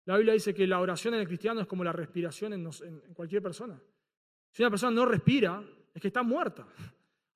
[0.05, 2.71] La Biblia dice que la oración en el cristiano es como la respiración en,
[3.15, 3.81] cualquier persona.
[4.53, 6.67] Si una persona no respira, es que está muerta.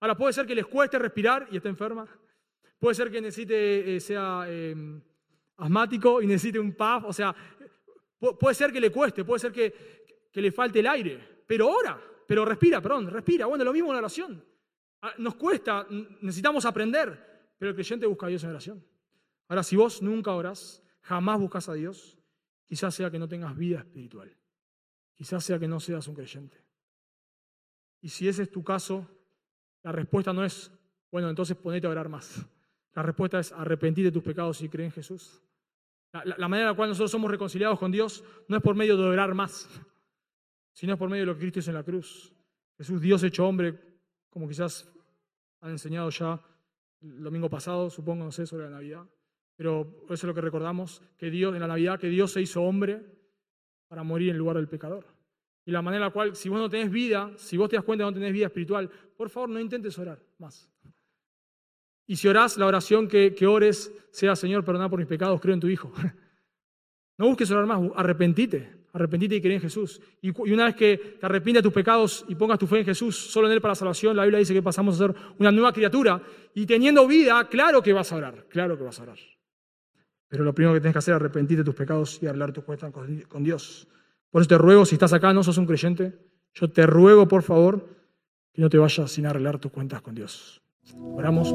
[0.01, 2.07] Ahora, puede ser que les cueste respirar y esté enferma.
[2.79, 5.01] Puede ser que necesite, eh, sea em,
[5.57, 7.35] asmático y necesite un puff, o sea,
[8.19, 9.97] puede ser que le cueste, puede ser que,
[10.35, 13.47] le falte el aire, pero ora, pero respira, perdón, respira.
[13.47, 14.45] Bueno, lo mismo en la oración.
[15.01, 15.87] Ah, nos cuesta,
[16.21, 18.87] necesitamos aprender, pero el creyente busca a Dios en oración.
[19.49, 22.19] Ahora, si vos nunca orás, jamás buscas a Dios,
[22.67, 24.37] quizás sea que no tengas vida espiritual.
[25.15, 26.66] Quizás sea que no seas un creyente.
[28.01, 29.09] Y si ese es tu caso,
[29.83, 30.71] la respuesta no es,
[31.11, 32.45] bueno, entonces ponete a orar más.
[32.95, 35.43] La respuesta es arrepentir de tus pecados y creer en Jesús.
[36.13, 39.05] La, manera en la cual nosotros somos reconciliados con Dios no es por medio de
[39.05, 39.69] orar más,
[40.73, 42.33] sino es por medio de lo que Cristo hizo en la cruz.
[42.79, 43.79] Jesús, Dios hecho hombre,
[44.31, 44.91] como quizás
[45.61, 46.41] han enseñado ya
[47.03, 49.07] el domingo pasado, supongo, no sé, sobre la Navidad.
[49.57, 52.63] Pero eso es lo que recordamos, que Dios, en la Navidad, que Dios se hizo
[52.63, 53.05] hombre
[53.89, 55.16] para morir en lugar del pecador.
[55.67, 57.85] Y la manera en la cual, si vos no tenés vida, si vos te das
[57.85, 60.71] cuenta que no tenés vida espiritual, por favor no intentes orar más.
[62.07, 65.61] Y si orás, la oración que, ores sea, Señor, perdona por mis pecados, creo en
[65.61, 65.93] tu Hijo.
[67.19, 70.03] No busques orar más, arrepentite, arrepentite y cree en Jesús.
[70.21, 73.17] Y, una vez que te arrepientes de tus pecados y pongas tu fe en Jesús,
[73.17, 75.73] solo en Él para la salvación, la Biblia dice que pasamos a ser una nueva
[75.73, 76.23] criatura.
[76.53, 79.19] Y teniendo vida, claro que vas a orar, claro que vas a orar.
[80.29, 82.65] Pero lo primero que tienes que hacer es arrepentirte de tus pecados y arreglar tus
[82.65, 83.89] cuentas con Dios.
[84.31, 86.19] Por eso te ruego, si estás acá, no sos un creyente,
[86.55, 87.89] yo te ruego, por favor,
[88.53, 90.63] que no te vayas sin arreglar tus cuentas con Dios.
[90.95, 91.53] Oramos.